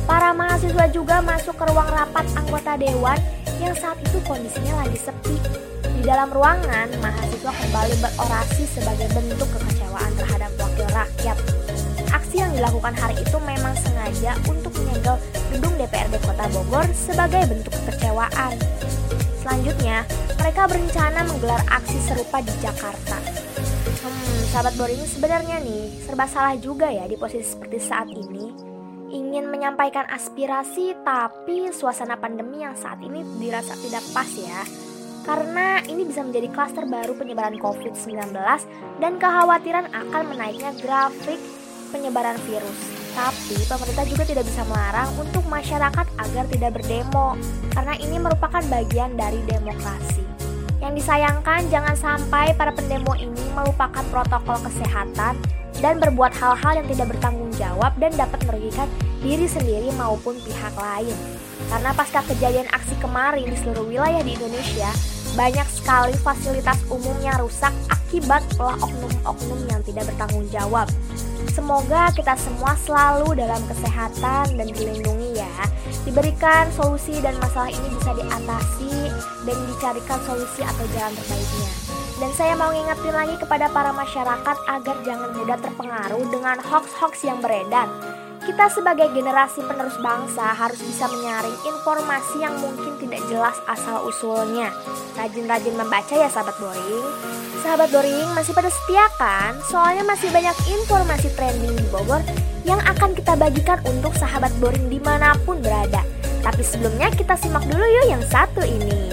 Para 0.05 0.29
mahasiswa 0.33 0.85
juga 0.89 1.21
masuk 1.21 1.55
ke 1.57 1.65
ruang 1.69 1.89
rapat 1.89 2.25
anggota 2.37 2.77
dewan 2.77 3.17
yang 3.61 3.73
saat 3.77 3.97
itu 4.03 4.17
kondisinya 4.25 4.85
lagi 4.85 4.99
sepi. 4.99 5.37
Di 5.95 6.01
dalam 6.03 6.29
ruangan, 6.29 6.91
mahasiswa 6.99 7.51
kembali 7.55 7.95
berorasi 8.03 8.63
sebagai 8.67 9.07
bentuk 9.15 9.47
kekecewaan 9.47 10.11
terhadap 10.19 10.51
wakil 10.59 10.87
rakyat. 10.91 11.64
Aksi 12.35 12.43
yang 12.43 12.59
dilakukan 12.59 12.95
hari 12.99 13.15
itu 13.23 13.37
memang 13.47 13.71
sengaja 13.79 14.35
untuk 14.51 14.75
menyegel 14.83 15.15
gedung 15.55 15.71
DPRD 15.79 16.19
Kota 16.19 16.51
Bogor 16.51 16.83
sebagai 16.91 17.47
bentuk 17.47 17.71
kekecewaan. 17.71 18.59
Selanjutnya, 19.39 20.03
mereka 20.35 20.67
berencana 20.67 21.23
menggelar 21.23 21.63
aksi 21.71 21.95
serupa 22.03 22.43
di 22.43 22.51
Jakarta. 22.59 23.23
Hmm, 24.03 24.39
sahabat 24.51 24.75
boring 24.75 25.07
sebenarnya 25.07 25.63
nih 25.63 26.03
serba 26.03 26.27
salah 26.27 26.59
juga 26.59 26.91
ya 26.91 27.07
di 27.07 27.15
posisi 27.15 27.55
seperti 27.55 27.79
saat 27.79 28.11
ini. 28.11 28.51
Ingin 29.15 29.47
menyampaikan 29.47 30.03
aspirasi 30.11 30.91
tapi 31.07 31.71
suasana 31.71 32.19
pandemi 32.19 32.67
yang 32.67 32.75
saat 32.75 32.99
ini 32.99 33.23
dirasa 33.39 33.79
tidak 33.79 34.03
pas 34.11 34.27
ya. 34.35 34.59
Karena 35.23 35.79
ini 35.87 36.03
bisa 36.03 36.19
menjadi 36.19 36.51
klaster 36.51 36.83
baru 36.83 37.15
penyebaran 37.15 37.55
COVID-19 37.63 38.35
dan 38.99 39.13
kekhawatiran 39.23 39.87
akan 39.95 40.23
menaiknya 40.35 40.75
grafik 40.83 41.54
penyebaran 41.89 42.37
virus. 42.45 42.77
Tapi 43.15 43.55
pemerintah 43.65 44.05
juga 44.05 44.23
tidak 44.27 44.43
bisa 44.43 44.61
melarang 44.67 45.09
untuk 45.15 45.43
masyarakat 45.47 46.05
agar 46.19 46.45
tidak 46.51 46.71
berdemo 46.75 47.39
karena 47.71 47.95
ini 47.99 48.17
merupakan 48.19 48.63
bagian 48.67 49.15
dari 49.15 49.39
demokrasi. 49.47 50.23
Yang 50.83 51.01
disayangkan 51.01 51.65
jangan 51.71 51.95
sampai 51.95 52.51
para 52.53 52.75
pendemo 52.75 53.15
ini 53.15 53.41
melupakan 53.55 54.03
protokol 54.11 54.59
kesehatan 54.67 55.39
dan 55.79 55.99
berbuat 55.99 56.35
hal-hal 56.35 56.83
yang 56.83 56.87
tidak 56.91 57.15
bertanggung 57.15 57.51
jawab 57.55 57.91
dan 57.99 58.11
dapat 58.15 58.39
merugikan 58.47 58.87
diri 59.23 59.47
sendiri 59.47 59.89
maupun 59.95 60.35
pihak 60.43 60.75
lain. 60.75 61.15
Karena 61.71 61.91
pasca 61.95 62.21
kejadian 62.27 62.67
aksi 62.69 62.95
kemarin 62.99 63.47
di 63.47 63.57
seluruh 63.57 63.87
wilayah 63.87 64.21
di 64.21 64.35
Indonesia, 64.37 64.91
banyak 65.33 65.67
sekali 65.85 66.17
fasilitas 66.25 66.81
umum 66.89 67.13
yang 67.21 67.37
rusak 67.37 67.69
akibat 67.93 68.41
pola 68.57 68.73
oknum-oknum 68.81 69.69
yang 69.69 69.85
tidak 69.85 70.09
bertanggung 70.09 70.49
jawab. 70.49 70.89
Semoga 71.53 72.09
kita 72.09 72.33
semua 72.41 72.73
selalu 72.89 73.37
dalam 73.37 73.61
kesehatan 73.69 74.57
dan 74.57 74.65
dilindungi 74.65 75.37
ya. 75.37 75.53
Diberikan 76.01 76.73
solusi 76.73 77.21
dan 77.21 77.37
masalah 77.37 77.69
ini 77.69 77.85
bisa 78.01 78.17
diatasi 78.17 79.13
dan 79.45 79.57
dicarikan 79.69 80.17
solusi 80.25 80.65
atau 80.65 80.89
jalan 80.97 81.13
terbaiknya. 81.21 81.71
Dan 82.17 82.31
saya 82.33 82.57
mau 82.57 82.73
ngingetin 82.73 83.13
lagi 83.13 83.35
kepada 83.37 83.69
para 83.69 83.93
masyarakat 83.93 84.57
agar 84.65 84.95
jangan 85.05 85.37
mudah 85.37 85.57
terpengaruh 85.61 86.25
dengan 86.33 86.57
hoax-hoax 86.65 87.21
yang 87.29 87.37
beredar. 87.45 87.85
Kita 88.45 88.69
sebagai 88.69 89.09
generasi 89.09 89.65
penerus 89.65 89.97
bangsa 89.97 90.53
harus 90.53 90.77
bisa 90.77 91.09
menyaring 91.09 91.57
informasi 91.65 92.45
yang 92.45 92.53
mungkin 92.61 92.93
tidak 93.01 93.25
jelas 93.25 93.57
asal-usulnya. 93.65 94.69
Rajin-rajin 95.17 95.73
membaca 95.73 96.13
ya 96.13 96.29
sahabat 96.29 96.53
boring. 96.61 97.05
Sahabat 97.65 97.89
boring 97.89 98.29
masih 98.37 98.53
pada 98.53 98.69
setia 98.69 99.09
kan? 99.17 99.57
Soalnya 99.65 100.05
masih 100.05 100.29
banyak 100.29 100.53
informasi 100.69 101.33
trending 101.33 101.73
di 101.73 101.85
Bogor 101.89 102.21
yang 102.69 102.77
akan 102.85 103.17
kita 103.17 103.33
bagikan 103.33 103.81
untuk 103.89 104.13
sahabat 104.13 104.53
boring 104.61 104.93
di 104.93 105.01
mana 105.01 105.33
pun 105.41 105.57
berada. 105.57 106.05
Tapi 106.45 106.61
sebelumnya 106.61 107.09
kita 107.17 107.33
simak 107.33 107.65
dulu 107.65 107.81
yuk 107.81 108.05
yang 108.13 108.23
satu 108.29 108.61
ini. 108.61 109.09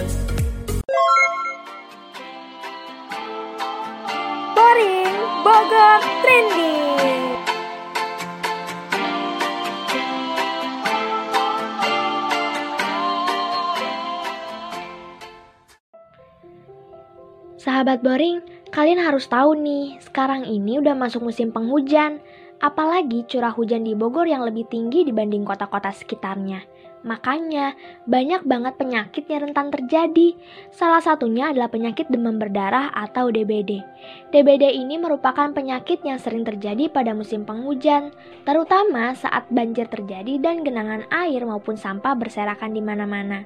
Boring 4.53 5.17
Bogor 5.41 6.01
Trending. 6.21 7.42
Sahabat 17.83 17.99
boring, 17.99 18.39
kalian 18.71 18.95
harus 18.95 19.27
tahu 19.27 19.59
nih, 19.59 19.99
sekarang 19.99 20.47
ini 20.47 20.79
udah 20.79 20.95
masuk 20.95 21.19
musim 21.19 21.51
penghujan. 21.51 22.23
Apalagi 22.63 23.27
curah 23.27 23.51
hujan 23.51 23.83
di 23.83 23.91
Bogor 23.91 24.23
yang 24.23 24.39
lebih 24.47 24.71
tinggi 24.71 25.03
dibanding 25.03 25.43
kota-kota 25.43 25.91
sekitarnya. 25.91 26.63
Makanya, 27.03 27.75
banyak 28.07 28.47
banget 28.47 28.79
penyakit 28.79 29.27
yang 29.27 29.51
rentan 29.51 29.67
terjadi. 29.67 30.31
Salah 30.71 31.03
satunya 31.03 31.51
adalah 31.51 31.67
penyakit 31.67 32.07
demam 32.07 32.39
berdarah 32.39 32.87
atau 32.95 33.27
DBD. 33.27 33.83
DBD 34.31 34.79
ini 34.79 34.95
merupakan 34.95 35.51
penyakit 35.51 36.07
yang 36.07 36.23
sering 36.23 36.47
terjadi 36.47 36.87
pada 36.87 37.11
musim 37.11 37.43
penghujan, 37.43 38.15
terutama 38.47 39.11
saat 39.11 39.43
banjir 39.51 39.91
terjadi 39.91 40.39
dan 40.39 40.63
genangan 40.63 41.03
air 41.11 41.43
maupun 41.43 41.75
sampah 41.75 42.15
berserakan 42.15 42.71
di 42.71 42.79
mana-mana. 42.79 43.43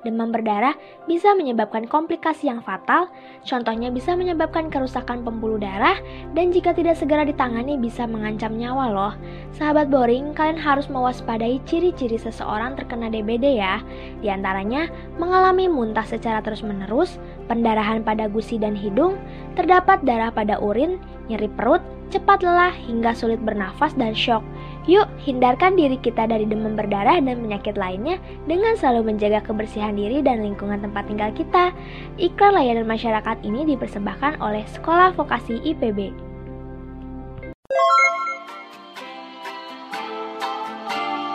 Demam 0.00 0.32
berdarah 0.32 0.72
bisa 1.04 1.36
menyebabkan 1.36 1.84
komplikasi 1.84 2.48
yang 2.48 2.64
fatal, 2.64 3.12
contohnya 3.44 3.92
bisa 3.92 4.16
menyebabkan 4.16 4.72
kerusakan 4.72 5.20
pembuluh 5.20 5.60
darah, 5.60 6.00
dan 6.32 6.48
jika 6.48 6.72
tidak 6.72 6.96
segera 6.96 7.28
ditangani 7.28 7.76
bisa 7.76 8.08
mengancam 8.08 8.56
nyawa 8.56 8.88
loh. 8.88 9.14
Sahabat 9.52 9.92
boring, 9.92 10.32
kalian 10.32 10.56
harus 10.56 10.88
mewaspadai 10.88 11.60
ciri-ciri 11.68 12.16
seseorang 12.16 12.80
terkena 12.80 13.12
DBD 13.12 13.60
ya. 13.60 13.84
Di 14.24 14.32
antaranya, 14.32 14.88
mengalami 15.20 15.68
muntah 15.68 16.08
secara 16.08 16.40
terus-menerus, 16.40 17.20
pendarahan 17.44 18.00
pada 18.00 18.24
gusi 18.24 18.56
dan 18.56 18.72
hidung, 18.72 19.20
terdapat 19.52 20.00
darah 20.08 20.32
pada 20.32 20.56
urin, 20.56 20.96
nyeri 21.28 21.52
perut, 21.52 21.84
cepat 22.10 22.42
lelah 22.42 22.74
hingga 22.74 23.12
sulit 23.14 23.38
bernafas 23.38 23.94
dan 23.94 24.16
shock. 24.16 24.42
Yuk, 24.88 25.04
hindarkan 25.20 25.76
diri 25.76 26.00
kita 26.00 26.24
dari 26.24 26.48
demam 26.48 26.72
berdarah 26.72 27.20
dan 27.20 27.44
penyakit 27.44 27.76
lainnya 27.76 28.16
dengan 28.48 28.72
selalu 28.80 29.12
menjaga 29.12 29.44
kebersihan 29.44 29.92
diri 29.92 30.24
dan 30.24 30.40
lingkungan 30.40 30.80
tempat 30.80 31.04
tinggal 31.04 31.28
kita. 31.36 31.76
Iklan 32.16 32.56
layanan 32.56 32.88
masyarakat 32.88 33.44
ini 33.44 33.68
dipersembahkan 33.76 34.40
oleh 34.40 34.64
Sekolah 34.72 35.12
Vokasi 35.12 35.60
IPB. 35.60 36.16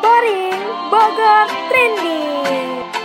Boring 0.02 0.62
Bogor 0.90 1.46
Trending. 1.70 3.05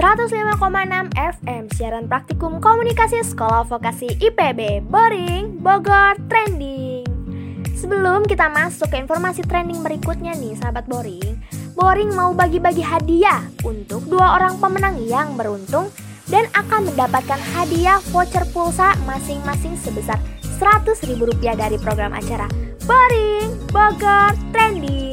...105,6 0.00 1.12
FM 1.12 1.68
siaran 1.76 2.08
praktikum 2.08 2.56
komunikasi 2.56 3.20
sekolah 3.20 3.68
vokasi 3.68 4.08
IPB 4.16 4.88
Boring 4.88 5.60
Bogor 5.60 6.16
Trending. 6.24 7.04
Sebelum 7.76 8.24
kita 8.24 8.48
masuk 8.48 8.88
ke 8.88 8.96
informasi 8.96 9.44
trending 9.44 9.84
berikutnya 9.84 10.32
nih 10.40 10.56
sahabat 10.56 10.88
Boring 10.88 11.36
Boring 11.76 12.16
mau 12.16 12.32
bagi-bagi 12.32 12.80
hadiah 12.80 13.44
untuk 13.60 14.08
dua 14.08 14.40
orang 14.40 14.56
pemenang 14.56 14.96
yang 15.04 15.36
beruntung 15.36 15.92
Dan 16.32 16.48
akan 16.56 16.88
mendapatkan 16.88 17.40
hadiah 17.52 18.00
voucher 18.08 18.48
pulsa 18.56 18.96
masing-masing 19.04 19.76
sebesar 19.76 20.16
Rp100.000 20.56 21.20
dari 21.60 21.76
program 21.76 22.16
acara 22.16 22.48
Boring 22.88 23.52
Bogor 23.68 24.32
Trending 24.48 25.09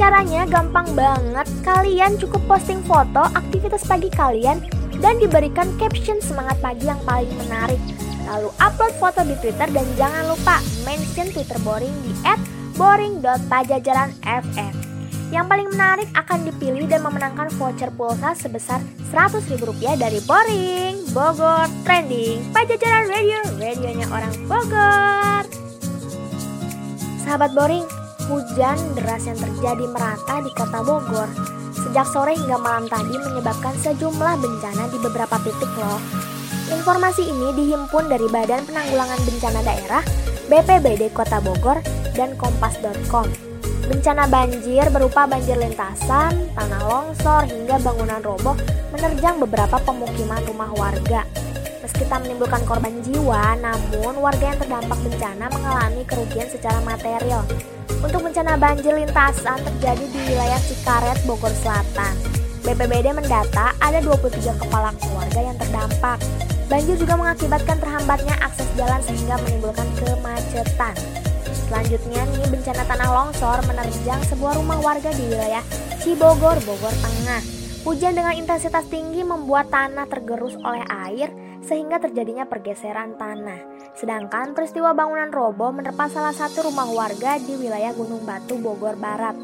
Caranya 0.00 0.48
gampang 0.48 0.88
banget, 0.96 1.44
kalian 1.60 2.16
cukup 2.16 2.40
posting 2.48 2.80
foto 2.88 3.20
aktivitas 3.36 3.84
pagi 3.84 4.08
kalian 4.08 4.64
dan 4.96 5.20
diberikan 5.20 5.68
caption 5.76 6.16
semangat 6.24 6.56
pagi 6.64 6.88
yang 6.88 6.96
paling 7.04 7.28
menarik. 7.36 7.76
Lalu 8.24 8.48
upload 8.64 8.96
foto 8.96 9.20
di 9.28 9.36
Twitter 9.44 9.68
dan 9.68 9.84
jangan 10.00 10.32
lupa 10.32 10.56
mention 10.88 11.28
Twitter 11.28 11.60
Boring 11.60 11.92
di 12.00 12.16
@boring.pajajaranfm. 12.80 14.74
Yang 15.36 15.46
paling 15.52 15.68
menarik 15.68 16.08
akan 16.16 16.48
dipilih 16.48 16.88
dan 16.88 17.04
memenangkan 17.04 17.52
voucher 17.60 17.92
pulsa 17.92 18.32
sebesar 18.32 18.80
Rp100.000 19.12 20.00
dari 20.00 20.24
Boring, 20.24 21.12
Bogor, 21.12 21.68
Trending, 21.84 22.40
Pajajaran 22.56 23.04
Radio, 23.04 23.44
radionya 23.60 24.08
orang 24.08 24.32
Bogor. 24.48 25.44
Sahabat 27.20 27.52
Boring, 27.52 27.84
Hujan 28.30 28.78
deras 28.94 29.26
yang 29.26 29.34
terjadi 29.34 29.90
merata 29.90 30.38
di 30.38 30.54
kota 30.54 30.86
Bogor 30.86 31.26
sejak 31.74 32.06
sore 32.06 32.38
hingga 32.38 32.62
malam 32.62 32.86
tadi 32.86 33.18
menyebabkan 33.18 33.74
sejumlah 33.82 34.38
bencana 34.38 34.86
di 34.86 35.02
beberapa 35.02 35.34
titik 35.42 35.66
loh. 35.74 35.98
Informasi 36.70 37.26
ini 37.26 37.50
dihimpun 37.58 38.06
dari 38.06 38.30
Badan 38.30 38.62
Penanggulangan 38.70 39.18
Bencana 39.26 39.60
Daerah, 39.66 40.06
BPBD 40.46 41.10
Kota 41.10 41.42
Bogor, 41.42 41.82
dan 42.14 42.38
kompas.com. 42.38 43.26
Bencana 43.90 44.30
banjir 44.30 44.86
berupa 44.94 45.26
banjir 45.26 45.58
lintasan, 45.58 46.54
tanah 46.54 46.82
longsor, 46.86 47.50
hingga 47.50 47.82
bangunan 47.82 48.22
roboh 48.22 48.54
menerjang 48.94 49.42
beberapa 49.42 49.82
pemukiman 49.82 50.38
rumah 50.46 50.70
warga. 50.78 51.26
Meski 51.82 52.06
tak 52.06 52.22
menimbulkan 52.22 52.62
korban 52.62 52.94
jiwa, 53.02 53.58
namun 53.58 54.22
warga 54.22 54.54
yang 54.54 54.58
terdampak 54.62 54.98
bencana 55.02 55.50
mengalami 55.50 56.06
kerugian 56.06 56.46
secara 56.46 56.78
material. 56.86 57.42
Untuk 58.00 58.24
bencana 58.24 58.56
banjir 58.56 58.96
lintasan 58.96 59.60
terjadi 59.60 60.04
di 60.08 60.20
wilayah 60.32 60.56
Cikaret, 60.64 61.20
Bogor 61.28 61.52
Selatan. 61.52 62.16
BPBD 62.64 63.12
mendata 63.12 63.76
ada 63.76 64.00
23 64.00 64.56
kepala 64.56 64.96
keluarga 64.96 65.40
yang 65.44 65.56
terdampak. 65.60 66.16
Banjir 66.72 66.96
juga 66.96 67.20
mengakibatkan 67.20 67.76
terhambatnya 67.76 68.36
akses 68.40 68.68
jalan 68.72 69.04
sehingga 69.04 69.36
menimbulkan 69.44 69.84
kemacetan. 70.00 70.96
Selanjutnya 71.68 72.24
nih 72.24 72.46
bencana 72.48 72.82
tanah 72.88 73.08
longsor 73.12 73.58
menerjang 73.68 74.20
sebuah 74.32 74.56
rumah 74.56 74.80
warga 74.80 75.12
di 75.12 75.24
wilayah 75.28 75.64
Cibogor, 76.00 76.56
Bogor 76.64 76.94
Tengah. 77.04 77.42
Hujan 77.84 78.16
dengan 78.16 78.32
intensitas 78.32 78.88
tinggi 78.88 79.20
membuat 79.24 79.68
tanah 79.68 80.08
tergerus 80.08 80.56
oleh 80.64 80.84
air 80.88 81.28
sehingga 81.64 82.00
terjadinya 82.00 82.44
pergeseran 82.48 83.16
tanah. 83.16 83.92
Sedangkan 83.96 84.56
peristiwa 84.56 84.96
bangunan 84.96 85.28
roboh 85.28 85.72
menerpa 85.74 86.08
salah 86.08 86.32
satu 86.32 86.70
rumah 86.70 86.88
warga 86.88 87.36
di 87.40 87.56
wilayah 87.56 87.92
Gunung 87.92 88.24
Batu, 88.24 88.56
Bogor 88.56 88.96
Barat. 88.96 89.36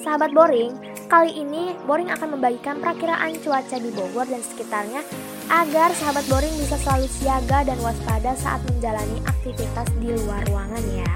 Sahabat 0.00 0.32
Boring, 0.32 0.72
kali 1.12 1.44
ini 1.44 1.76
Boring 1.84 2.08
akan 2.08 2.40
membagikan 2.40 2.80
perakiraan 2.80 3.36
cuaca 3.44 3.76
di 3.76 3.92
Bogor 3.92 4.24
dan 4.24 4.40
sekitarnya 4.40 5.04
agar 5.52 5.92
sahabat 5.92 6.24
Boring 6.30 6.54
bisa 6.56 6.80
selalu 6.80 7.06
siaga 7.10 7.68
dan 7.68 7.76
waspada 7.84 8.32
saat 8.38 8.64
menjalani 8.64 9.20
aktivitas 9.28 9.86
di 10.00 10.16
luar 10.16 10.40
ruangan 10.48 10.84
ya. 10.88 11.12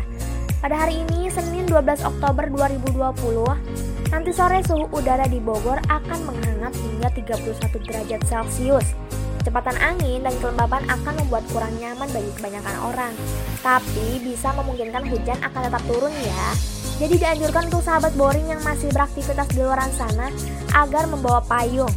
Pada 0.64 0.80
hari 0.80 1.04
ini, 1.04 1.28
Senin 1.28 1.68
12 1.68 2.08
Oktober 2.08 2.48
2020, 2.48 4.08
nanti 4.08 4.32
sore 4.32 4.64
suhu 4.64 4.88
udara 4.96 5.28
di 5.28 5.36
Bogor 5.36 5.76
akan 5.92 6.20
menghangat 6.24 6.72
hingga 6.76 7.08
31 7.12 7.84
derajat 7.84 8.20
Celcius. 8.24 8.96
Kecepatan 9.44 9.76
angin 9.76 10.24
dan 10.24 10.32
kelembaban 10.40 10.88
akan 10.88 11.20
membuat 11.20 11.44
kurang 11.52 11.76
nyaman 11.76 12.08
bagi 12.08 12.32
kebanyakan 12.40 12.76
orang. 12.80 13.12
Tapi 13.60 14.24
bisa 14.24 14.56
memungkinkan 14.56 15.04
hujan 15.04 15.36
akan 15.44 15.60
tetap 15.68 15.84
turun 15.84 16.16
ya. 16.24 16.44
Jadi 16.96 17.20
dianjurkan 17.20 17.68
untuk 17.68 17.84
sahabat 17.84 18.16
boring 18.16 18.48
yang 18.48 18.64
masih 18.64 18.88
beraktivitas 18.88 19.44
di 19.52 19.60
luar 19.60 19.84
sana 19.92 20.32
agar 20.72 21.04
membawa 21.12 21.44
payung. 21.44 21.92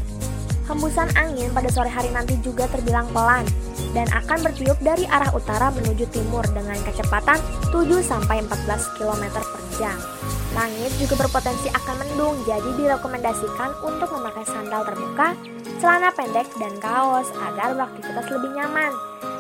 Hembusan 0.67 1.07
angin 1.15 1.47
pada 1.55 1.71
sore 1.71 1.87
hari 1.87 2.11
nanti 2.11 2.35
juga 2.43 2.67
terbilang 2.67 3.07
pelan 3.15 3.47
dan 3.95 4.11
akan 4.11 4.43
bertiup 4.43 4.75
dari 4.83 5.07
arah 5.07 5.31
utara 5.31 5.71
menuju 5.71 6.03
timur 6.11 6.43
dengan 6.51 6.75
kecepatan 6.83 7.39
7-14 7.71 8.99
km 8.99 9.23
per 9.39 9.63
jam. 9.79 9.95
Langit 10.51 10.91
juga 10.99 11.23
berpotensi 11.23 11.71
akan 11.71 11.95
mendung, 12.03 12.35
jadi 12.43 12.67
direkomendasikan 12.75 13.79
untuk 13.87 14.11
memakai 14.11 14.43
sandal 14.43 14.83
terbuka, 14.83 15.39
celana 15.77 16.09
pendek, 16.13 16.49
dan 16.57 16.73
kaos 16.81 17.29
agar 17.37 17.77
beraktivitas 17.77 18.27
lebih 18.33 18.51
nyaman. 18.57 18.91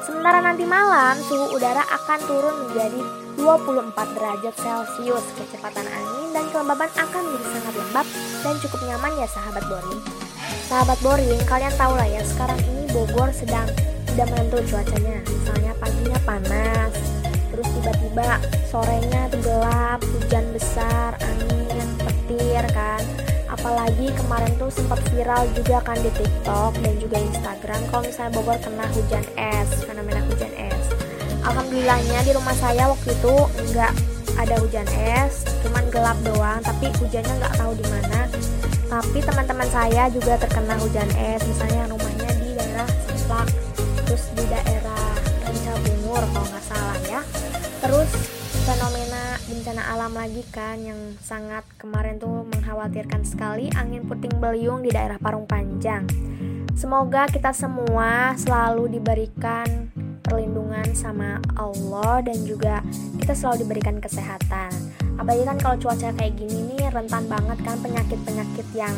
Sementara 0.07 0.39
nanti 0.39 0.63
malam, 0.63 1.19
suhu 1.19 1.51
udara 1.57 1.83
akan 1.83 2.19
turun 2.25 2.55
menjadi 2.63 3.01
24 3.35 4.15
derajat 4.15 4.55
Celcius. 4.55 5.25
Kecepatan 5.35 5.83
angin 5.83 6.29
dan 6.31 6.45
kelembaban 6.49 6.89
akan 6.95 7.21
menjadi 7.27 7.47
sangat 7.59 7.73
lembab 7.75 8.07
dan 8.41 8.55
cukup 8.63 8.79
nyaman 8.87 9.11
ya 9.19 9.27
sahabat 9.27 9.63
boring. 9.67 10.01
Sahabat 10.71 10.99
boring, 11.03 11.41
kalian 11.43 11.73
tahu 11.75 11.93
lah 11.95 12.07
ya, 12.07 12.21
sekarang 12.23 12.59
ini 12.63 12.87
Bogor 12.95 13.29
sedang 13.35 13.67
tidak 14.07 14.27
menentu 14.33 14.57
cuacanya. 14.73 15.19
Misalnya 15.27 15.71
paginya 15.77 16.19
panas, 16.25 16.93
terus 17.53 17.67
tiba-tiba 17.77 18.27
sorenya 18.71 19.21
tuh 19.29 19.41
gelap, 19.43 19.99
hujan 20.01 20.45
besar, 20.55 21.19
angin, 21.19 21.87
petir 22.01 22.63
kan. 22.71 23.26
Apalagi 23.57 24.13
kemarin 24.13 24.53
tuh 24.61 24.69
sempat 24.69 25.01
viral 25.09 25.49
juga 25.57 25.81
kan 25.81 25.97
di 25.99 26.11
TikTok 26.13 26.77
dan 26.79 26.93
juga 27.01 27.17
Instagram 27.19 27.81
kalau 27.89 28.03
misalnya 28.05 28.31
Bogor 28.37 28.57
kena 28.61 28.85
hujan 28.93 29.25
es, 29.35 29.69
fenomena 29.83 30.21
hujan 30.29 30.53
es. 30.55 30.85
Alhamdulillahnya 31.41 32.21
di 32.21 32.31
rumah 32.37 32.55
saya 32.55 32.87
waktu 32.87 33.11
itu 33.11 33.35
nggak 33.73 33.91
ada 34.37 34.55
hujan 34.61 34.87
es, 35.17 35.43
cuman 35.65 35.83
gelap 35.89 36.17
doang, 36.21 36.61
tapi 36.61 36.93
hujannya 37.01 37.33
nggak 37.41 37.53
tahu 37.57 37.71
di 37.73 37.85
mana 37.89 38.29
tapi 38.87 39.19
teman-teman 39.19 39.67
saya 39.67 40.07
juga 40.07 40.39
terkena 40.39 40.79
hujan 40.79 41.11
es 41.19 41.43
misalnya 41.43 41.91
rumahnya 41.91 42.29
di 42.39 42.55
daerah 42.55 42.87
Semplak 43.11 43.47
terus 44.07 44.23
di 44.31 44.45
daerah 44.47 45.11
Ranca 45.43 45.73
Bungur 45.83 46.23
kalau 46.31 46.47
nggak 46.47 46.63
salah 46.63 46.99
ya 47.11 47.21
terus 47.83 48.09
fenomena 48.63 49.06
bencana 49.47 49.95
alam 49.95 50.11
lagi 50.11 50.43
kan 50.51 50.75
yang 50.83 51.15
sangat 51.23 51.63
kemarin 51.79 52.19
tuh 52.19 52.43
mengkhawatirkan 52.51 53.23
sekali 53.23 53.71
angin 53.79 54.03
puting 54.03 54.43
beliung 54.43 54.83
di 54.83 54.91
daerah 54.91 55.15
Parung 55.15 55.47
Panjang 55.47 56.03
semoga 56.75 57.31
kita 57.31 57.55
semua 57.55 58.35
selalu 58.35 58.99
diberikan 58.99 59.87
perlindungan 60.19 60.91
sama 60.91 61.39
Allah 61.55 62.19
dan 62.27 62.43
juga 62.43 62.83
kita 63.23 63.31
selalu 63.31 63.63
diberikan 63.63 64.03
kesehatan 64.03 64.67
apalagi 65.15 65.47
kan 65.47 65.57
kalau 65.63 65.75
cuaca 65.79 66.11
kayak 66.11 66.35
gini 66.35 66.75
nih 66.75 66.91
rentan 66.91 67.31
banget 67.31 67.55
kan 67.63 67.79
penyakit-penyakit 67.79 68.67
yang 68.75 68.93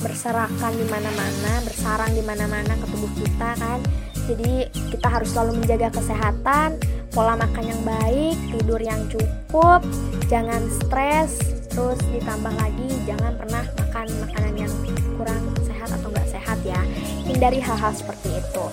berserakan 0.00 0.72
di 0.72 0.86
mana-mana, 0.88 1.60
bersarang 1.60 2.08
di 2.16 2.24
mana-mana 2.24 2.72
ke 2.72 2.86
tubuh 2.88 3.12
kita 3.20 3.52
kan. 3.60 3.80
Jadi 4.24 4.64
kita 4.94 5.08
harus 5.12 5.28
selalu 5.36 5.60
menjaga 5.60 5.92
kesehatan, 5.92 6.80
pola 7.10 7.34
makan 7.34 7.64
yang 7.66 7.82
baik, 7.82 8.38
tidur 8.54 8.80
yang 8.80 9.02
cukup, 9.10 9.82
jangan 10.30 10.62
stres, 10.82 11.42
terus 11.70 11.98
ditambah 12.14 12.54
lagi 12.54 12.88
jangan 13.06 13.34
pernah 13.34 13.64
makan 13.78 14.06
makanan 14.26 14.54
yang 14.66 14.72
kurang 15.18 15.42
sehat 15.66 15.90
atau 15.90 16.08
nggak 16.10 16.28
sehat 16.30 16.58
ya. 16.62 16.80
Hindari 17.26 17.58
hal-hal 17.58 17.92
seperti 17.94 18.38
itu. 18.38 18.66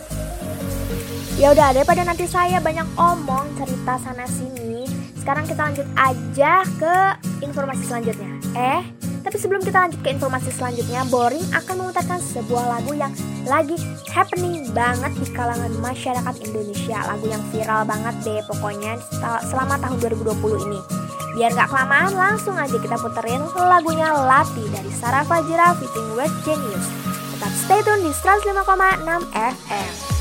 Ya 1.38 1.54
udah 1.54 1.70
daripada 1.70 2.02
nanti 2.02 2.26
saya 2.26 2.58
banyak 2.58 2.86
omong 2.98 3.46
cerita 3.62 4.02
sana 4.02 4.26
sini, 4.26 4.90
sekarang 5.22 5.46
kita 5.46 5.62
lanjut 5.70 5.88
aja 5.94 6.66
ke 6.82 6.96
informasi 7.46 7.84
selanjutnya. 7.86 8.32
Eh, 8.58 8.82
tapi 9.28 9.44
sebelum 9.44 9.60
kita 9.60 9.84
lanjut 9.84 10.00
ke 10.00 10.16
informasi 10.16 10.56
selanjutnya, 10.56 11.04
Boring 11.12 11.44
akan 11.52 11.76
memutarkan 11.84 12.24
sebuah 12.32 12.80
lagu 12.80 12.96
yang 12.96 13.12
lagi 13.44 13.76
happening 14.08 14.64
banget 14.72 15.12
di 15.20 15.28
kalangan 15.36 15.68
masyarakat 15.84 16.36
Indonesia. 16.48 16.96
Lagu 17.04 17.28
yang 17.28 17.44
viral 17.52 17.84
banget 17.84 18.16
deh 18.24 18.40
pokoknya 18.48 18.96
selama 19.52 19.76
tahun 19.84 20.00
2020 20.00 20.72
ini. 20.72 20.80
Biar 21.36 21.52
gak 21.60 21.68
kelamaan, 21.68 22.16
langsung 22.16 22.56
aja 22.56 22.80
kita 22.80 22.96
puterin 22.96 23.44
lagunya 23.52 24.16
Lati 24.16 24.64
dari 24.72 24.90
Sarah 24.96 25.28
Fajira 25.28 25.76
featuring 25.76 26.16
West 26.16 26.40
Genius. 26.48 26.88
Tetap 27.36 27.52
stay 27.52 27.84
tune 27.84 28.08
di 28.08 28.16
105,6 28.16 28.64
FM. 29.36 30.17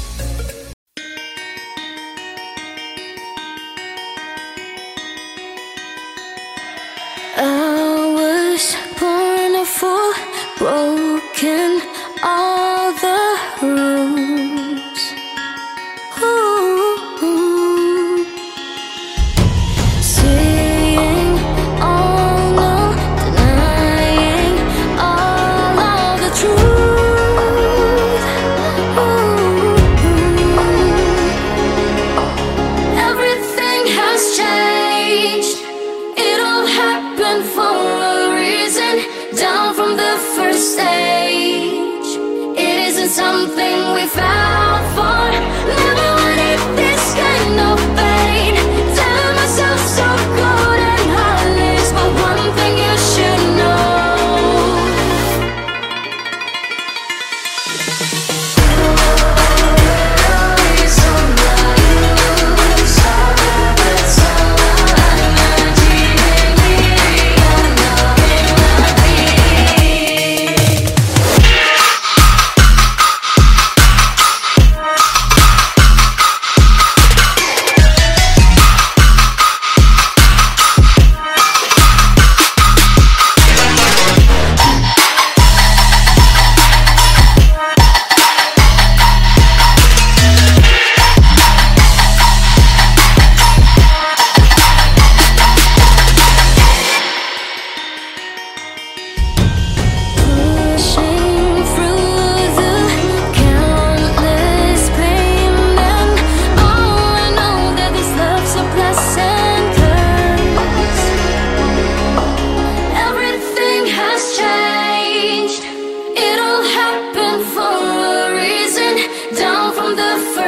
Broken 10.58 11.80
all 12.22 12.92
the 12.92 13.38
rules. 13.62 13.95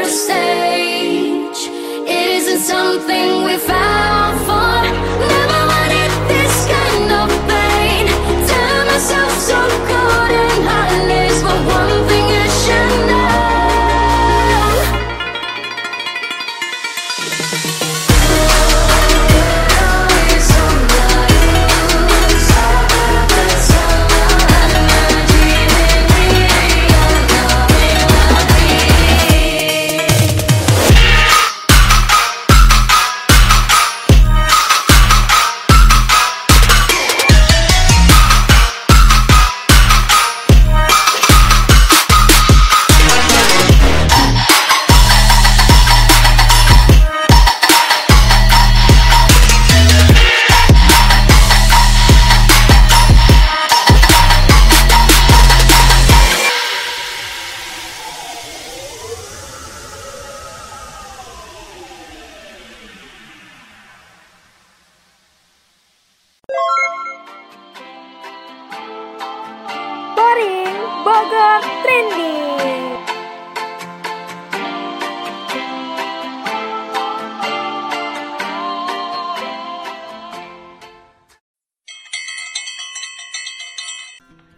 stage. 0.08 1.58
It 2.06 2.26
isn't 2.38 2.60
something 2.60 3.44
we 3.44 3.56
found. 3.58 4.17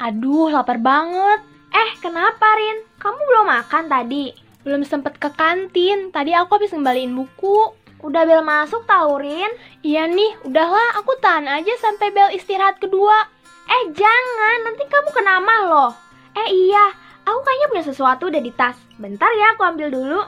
Aduh, 0.01 0.49
lapar 0.49 0.81
banget. 0.81 1.45
Eh, 1.77 1.91
kenapa 2.01 2.57
Rin? 2.57 2.89
Kamu 2.97 3.21
belum 3.21 3.47
makan 3.53 3.85
tadi? 3.85 4.33
Belum 4.65 4.81
sempet 4.81 5.21
ke 5.21 5.29
kantin. 5.37 6.09
Tadi 6.09 6.33
aku 6.33 6.57
habis 6.57 6.73
ngembaliin 6.73 7.13
buku. 7.13 7.77
Udah 8.01 8.25
bel 8.25 8.41
masuk 8.41 8.89
tau 8.89 9.21
Rin? 9.21 9.53
Iya 9.85 10.09
nih, 10.09 10.41
udahlah 10.49 10.97
aku 10.97 11.21
tahan 11.21 11.45
aja 11.45 11.77
sampai 11.77 12.17
bel 12.17 12.33
istirahat 12.33 12.81
kedua. 12.81 13.29
Eh, 13.69 13.93
jangan. 13.93 14.57
Nanti 14.65 14.89
kamu 14.89 15.09
kena 15.13 15.37
mah 15.37 15.61
loh. 15.69 15.93
Eh, 16.33 16.49
iya. 16.49 16.97
Aku 17.29 17.45
kayaknya 17.45 17.69
punya 17.69 17.85
sesuatu 17.85 18.33
udah 18.33 18.41
di 18.41 18.53
tas. 18.57 18.81
Bentar 18.97 19.29
ya, 19.37 19.53
aku 19.53 19.69
ambil 19.69 19.93
dulu. 19.93 20.21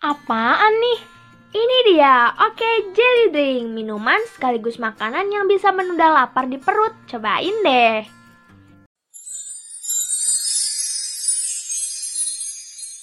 Apaan 0.00 0.72
nih? 0.72 1.17
Ini 1.48 1.78
dia, 1.88 2.28
oke 2.44 2.92
jelly 2.92 3.32
drink, 3.32 3.72
minuman 3.72 4.20
sekaligus 4.36 4.76
makanan 4.76 5.32
yang 5.32 5.48
bisa 5.48 5.72
menunda 5.72 6.12
lapar 6.12 6.44
di 6.44 6.60
perut. 6.60 6.92
Cobain 7.08 7.56
deh. 7.64 8.04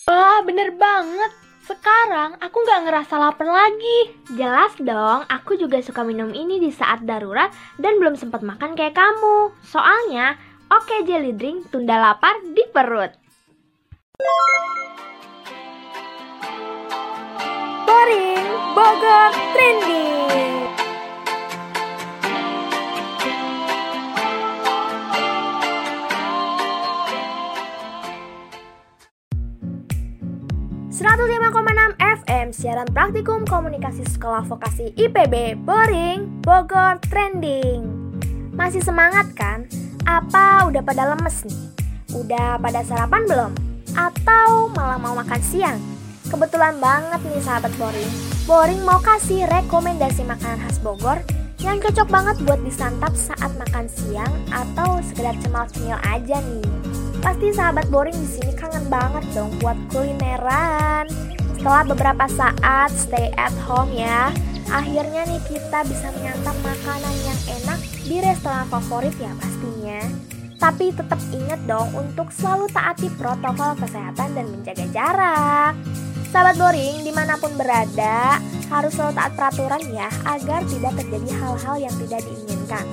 Wah, 0.05 0.45
bener 0.45 0.77
banget. 0.77 1.34
Sekarang 1.65 2.38
aku 2.38 2.58
nggak 2.62 2.81
ngerasa 2.86 3.17
lapar 3.17 3.49
lagi. 3.49 4.13
Jelas 4.38 4.77
dong, 4.77 5.25
aku 5.25 5.58
juga 5.58 5.81
suka 5.81 6.05
minum 6.05 6.29
ini 6.29 6.62
di 6.62 6.69
saat 6.69 7.01
darurat 7.01 7.49
dan 7.81 7.97
belum 7.97 8.13
sempat 8.13 8.45
makan 8.45 8.77
kayak 8.77 8.93
kamu. 8.93 9.58
Soalnya, 9.65 10.38
oke 10.69 11.01
jelly 11.10 11.34
drink 11.34 11.73
tunda 11.73 11.97
lapar 11.97 12.38
di 12.45 12.62
perut. 12.69 13.10
Boring 17.95 18.43
Bogor 18.75 19.31
Trending. 19.55 20.67
...105,6 30.91 31.95
FM 31.95 32.51
siaran 32.51 32.84
praktikum 32.91 33.47
komunikasi 33.47 34.03
sekolah 34.12 34.43
vokasi 34.43 34.91
IPB 34.99 35.63
Boring 35.63 36.43
Bogor 36.43 36.99
Trending 36.99 37.79
Masih 38.51 38.84
semangat 38.84 39.31
kan? 39.39 39.71
Apa 40.03 40.67
udah 40.67 40.84
pada 40.84 41.15
lemes 41.15 41.47
nih? 41.47 41.63
Udah 42.12 42.60
pada 42.60 42.84
sarapan 42.84 43.23
belum? 43.23 43.51
Atau 43.95 44.67
malah 44.75 44.99
mau 44.99 45.15
makan 45.15 45.39
siang? 45.39 45.94
Kebetulan 46.26 46.82
banget 46.82 47.22
nih 47.22 47.42
sahabat 47.42 47.74
Boring. 47.78 48.12
Boring 48.50 48.82
mau 48.82 48.98
kasih 48.98 49.46
rekomendasi 49.46 50.26
makanan 50.26 50.58
khas 50.66 50.82
Bogor 50.82 51.22
yang 51.62 51.78
cocok 51.82 52.08
banget 52.10 52.38
buat 52.46 52.62
disantap 52.62 53.14
saat 53.14 53.52
makan 53.58 53.86
siang 53.90 54.34
atau 54.50 55.02
sekedar 55.06 55.38
cemal 55.42 55.66
cemil 55.70 55.98
aja 56.02 56.42
nih. 56.42 56.66
Pasti 57.22 57.50
sahabat 57.54 57.90
Boring 57.90 58.18
di 58.18 58.30
sini 58.30 58.54
kangen 58.54 58.86
banget 58.90 59.26
dong 59.34 59.54
buat 59.62 59.78
kulineran. 59.94 61.10
Setelah 61.58 61.84
beberapa 61.90 62.26
saat 62.30 62.94
stay 62.94 63.34
at 63.38 63.54
home 63.66 63.90
ya, 63.94 64.30
akhirnya 64.70 65.26
nih 65.26 65.42
kita 65.50 65.82
bisa 65.90 66.14
menyantap 66.14 66.54
makanan 66.62 67.16
yang 67.26 67.40
enak 67.62 67.80
di 68.06 68.22
restoran 68.22 68.66
favorit 68.70 69.14
ya 69.18 69.34
pastinya. 69.42 70.02
Tapi 70.62 70.94
tetap 70.94 71.18
ingat 71.34 71.62
dong 71.66 71.90
untuk 71.98 72.30
selalu 72.30 72.70
taati 72.70 73.10
protokol 73.18 73.74
kesehatan 73.82 74.38
dan 74.38 74.46
menjaga 74.54 74.86
jarak. 74.94 75.74
Sahabat 76.36 76.60
boring 76.60 77.00
di 77.00 77.15
mana 77.15 77.39
pun 77.39 77.56
berada 77.56 78.43
harus 78.67 78.91
selalu 78.91 79.15
taat 79.15 79.32
peraturan 79.39 79.80
ya 79.88 80.12
agar 80.28 80.67
tidak 80.67 80.91
terjadi 81.00 81.32
hal-hal 81.32 81.76
yang 81.80 81.95
tidak 81.95 82.28
diinginkan. 82.28 82.84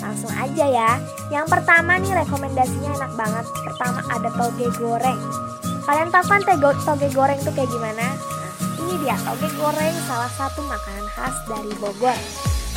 Langsung 0.00 0.32
aja 0.32 0.64
ya. 0.64 0.90
Yang 1.28 1.44
pertama 1.52 2.00
nih 2.00 2.16
rekomendasinya 2.24 2.96
enak 2.96 3.12
banget. 3.20 3.44
Pertama 3.52 4.00
ada 4.08 4.32
toge 4.40 4.72
goreng. 4.80 5.20
Kalian 5.84 6.08
tahu 6.08 6.24
kan 6.24 6.40
tego, 6.40 6.72
toge 6.88 7.12
goreng 7.12 7.36
tuh 7.44 7.52
kayak 7.52 7.68
gimana? 7.68 8.16
Nah, 8.16 8.52
ini 8.80 8.94
dia 9.04 9.16
toge 9.28 9.48
goreng 9.60 9.94
salah 10.08 10.32
satu 10.32 10.64
makanan 10.64 11.06
khas 11.12 11.36
dari 11.52 11.76
Bogor. 11.76 12.16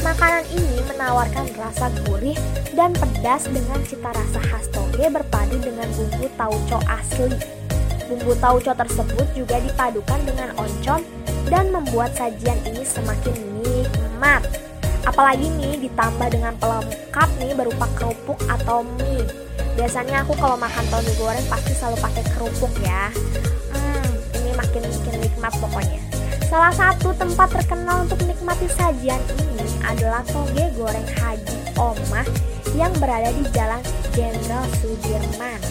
Makanan 0.04 0.44
ini 0.52 0.84
menawarkan 0.84 1.48
rasa 1.56 1.96
gurih 2.04 2.36
dan 2.76 2.92
pedas 2.92 3.48
dengan 3.48 3.80
cita 3.88 4.12
rasa 4.12 4.40
khas 4.52 4.68
toge 4.76 5.08
berpadu 5.08 5.64
dengan 5.64 5.88
bumbu 5.96 6.28
tauco 6.36 6.84
asli. 6.92 7.59
Bumbu 8.10 8.34
tauco 8.42 8.74
tersebut 8.74 9.28
juga 9.38 9.62
dipadukan 9.62 10.18
dengan 10.26 10.50
oncom 10.58 10.98
dan 11.46 11.70
membuat 11.70 12.18
sajian 12.18 12.58
ini 12.66 12.82
semakin 12.82 13.38
nikmat. 13.62 14.42
Apalagi 15.06 15.46
nih 15.62 15.78
ditambah 15.86 16.28
dengan 16.34 16.58
pelengkap 16.58 17.30
nih 17.38 17.54
berupa 17.54 17.86
kerupuk 17.94 18.42
atau 18.50 18.82
mie. 18.98 19.30
Biasanya 19.78 20.26
aku 20.26 20.34
kalau 20.42 20.58
makan 20.58 20.86
toge 20.90 21.14
goreng 21.22 21.46
pasti 21.46 21.78
selalu 21.78 22.02
pakai 22.02 22.24
kerupuk 22.34 22.74
ya. 22.82 23.14
Hmm, 23.78 24.10
ini 24.42 24.58
makin 24.58 24.82
makin 24.90 25.16
nikmat 25.22 25.54
pokoknya. 25.62 26.02
Salah 26.50 26.74
satu 26.74 27.14
tempat 27.14 27.54
terkenal 27.54 28.10
untuk 28.10 28.26
menikmati 28.26 28.66
sajian 28.74 29.22
ini 29.38 29.70
adalah 29.86 30.26
toge 30.26 30.66
goreng 30.74 31.06
Haji 31.14 31.58
Omah 31.78 32.26
yang 32.74 32.90
berada 32.98 33.30
di 33.38 33.46
Jalan 33.54 33.82
Jenderal 34.18 34.66
Sudirman. 34.82 35.62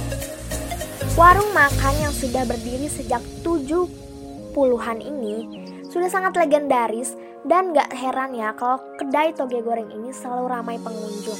Warung 1.19 1.51
makan 1.51 1.95
yang 1.99 2.15
sudah 2.15 2.47
berdiri 2.47 2.87
sejak 2.87 3.19
70-an 3.43 5.03
ini 5.03 5.67
sudah 5.91 6.07
sangat 6.07 6.39
legendaris 6.39 7.19
dan 7.43 7.75
gak 7.75 7.91
heran 7.91 8.39
ya 8.39 8.55
kalau 8.55 8.79
kedai 9.03 9.35
toge 9.35 9.59
goreng 9.59 9.91
ini 9.91 10.15
selalu 10.15 10.47
ramai 10.47 10.79
pengunjung. 10.79 11.35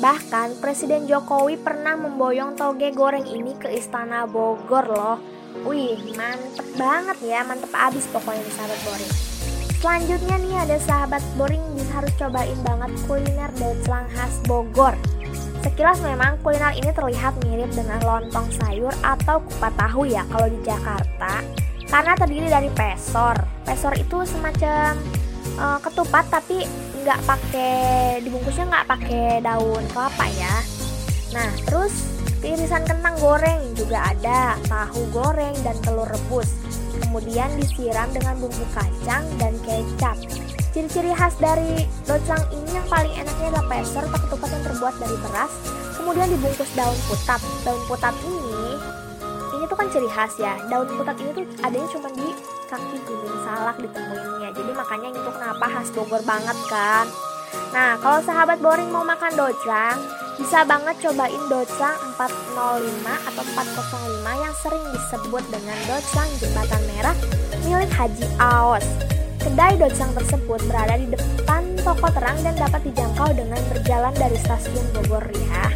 Bahkan 0.00 0.64
Presiden 0.64 1.04
Jokowi 1.04 1.60
pernah 1.60 2.00
memboyong 2.00 2.56
toge 2.56 2.88
goreng 2.96 3.28
ini 3.28 3.52
ke 3.60 3.68
Istana 3.68 4.24
Bogor 4.24 4.88
loh. 4.88 5.20
Wih, 5.68 6.00
mantep 6.16 6.64
banget 6.80 7.20
ya, 7.20 7.44
mantep 7.44 7.68
abis 7.76 8.08
pokoknya 8.08 8.40
nih 8.40 8.54
sahabat 8.56 8.80
boring. 8.80 9.12
Selanjutnya 9.76 10.36
nih 10.40 10.56
ada 10.64 10.78
sahabat 10.80 11.20
boring 11.36 11.60
harus 11.92 12.12
cobain 12.16 12.58
banget 12.64 12.96
kuliner 13.04 13.52
doclang 13.60 14.08
khas 14.08 14.40
Bogor. 14.48 14.96
Sekilas 15.58 15.98
memang 16.06 16.38
kuliner 16.40 16.70
ini 16.78 16.90
terlihat 16.94 17.34
mirip 17.42 17.70
dengan 17.74 17.98
lontong 18.06 18.46
sayur 18.62 18.94
atau 19.02 19.42
kupat 19.42 19.74
tahu 19.74 20.06
ya 20.06 20.22
kalau 20.30 20.46
di 20.46 20.58
Jakarta. 20.62 21.42
Karena 21.88 22.12
terdiri 22.14 22.46
dari 22.46 22.70
pesor. 22.70 23.34
Pesor 23.66 23.96
itu 23.98 24.22
semacam 24.22 24.94
uh, 25.58 25.78
ketupat 25.82 26.30
tapi 26.30 26.62
nggak 27.02 27.20
pakai 27.24 28.20
dibungkusnya 28.22 28.68
nggak 28.70 28.86
pakai 28.86 29.42
daun 29.42 29.82
kelapa 29.90 30.26
ya. 30.38 30.54
Nah 31.34 31.50
terus 31.66 32.06
irisan 32.38 32.86
kentang 32.86 33.18
goreng 33.18 33.74
juga 33.74 34.14
ada, 34.14 34.54
tahu 34.70 35.10
goreng 35.10 35.54
dan 35.66 35.74
telur 35.82 36.06
rebus. 36.06 36.54
Kemudian 37.02 37.50
disiram 37.58 38.10
dengan 38.14 38.38
bumbu 38.38 38.64
kacang 38.74 39.26
dan 39.42 39.54
kecap. 39.66 40.18
Ciri-ciri 40.78 41.10
khas 41.10 41.34
dari 41.42 41.90
doclang 42.06 42.38
ini 42.54 42.70
yang 42.70 42.86
paling 42.86 43.10
enaknya 43.10 43.50
adalah 43.50 43.66
pesor 43.66 44.06
atau 44.06 44.18
ketupat 44.22 44.48
yang 44.54 44.62
terbuat 44.62 44.94
dari 45.02 45.16
beras, 45.26 45.52
kemudian 45.98 46.30
dibungkus 46.30 46.70
daun 46.78 46.94
putat. 47.10 47.42
Daun 47.66 47.82
putat 47.90 48.14
ini, 48.22 48.78
ini 49.58 49.64
tuh 49.66 49.74
kan 49.74 49.90
ciri 49.90 50.06
khas 50.06 50.38
ya. 50.38 50.54
Daun 50.70 50.86
putat 50.94 51.18
ini 51.18 51.34
tuh 51.34 51.42
adanya 51.66 51.88
cuma 51.90 52.06
di 52.14 52.30
kaki 52.70 52.96
gunung 53.10 53.42
salak 53.42 53.74
ditemuinnya. 53.82 54.54
Jadi 54.54 54.70
makanya 54.70 55.08
ini 55.10 55.18
tuh 55.18 55.34
kenapa 55.34 55.64
khas 55.66 55.90
Bogor 55.90 56.22
banget 56.22 56.58
kan. 56.70 57.10
Nah, 57.74 57.98
kalau 57.98 58.22
sahabat 58.22 58.62
boring 58.62 58.94
mau 58.94 59.02
makan 59.02 59.34
doclang, 59.34 59.98
bisa 60.38 60.62
banget 60.62 60.94
cobain 61.02 61.42
doclang 61.50 61.98
405 62.22 63.26
atau 63.34 63.42
405 63.42 64.44
yang 64.46 64.54
sering 64.62 64.84
disebut 64.94 65.42
dengan 65.50 65.78
doclang 65.90 66.30
jembatan 66.38 66.82
merah 66.86 67.16
milik 67.66 67.90
Haji 67.90 68.26
Aos. 68.38 68.86
Kedai 69.48 69.80
doclang 69.80 70.12
tersebut 70.12 70.60
berada 70.68 71.00
di 71.00 71.08
depan 71.08 71.72
toko 71.80 72.12
terang 72.12 72.36
dan 72.44 72.52
dapat 72.52 72.84
dijangkau 72.84 73.32
dengan 73.32 73.56
berjalan 73.72 74.12
dari 74.12 74.36
stasiun 74.44 74.84
Bogor 74.92 75.24
ya. 75.24 75.72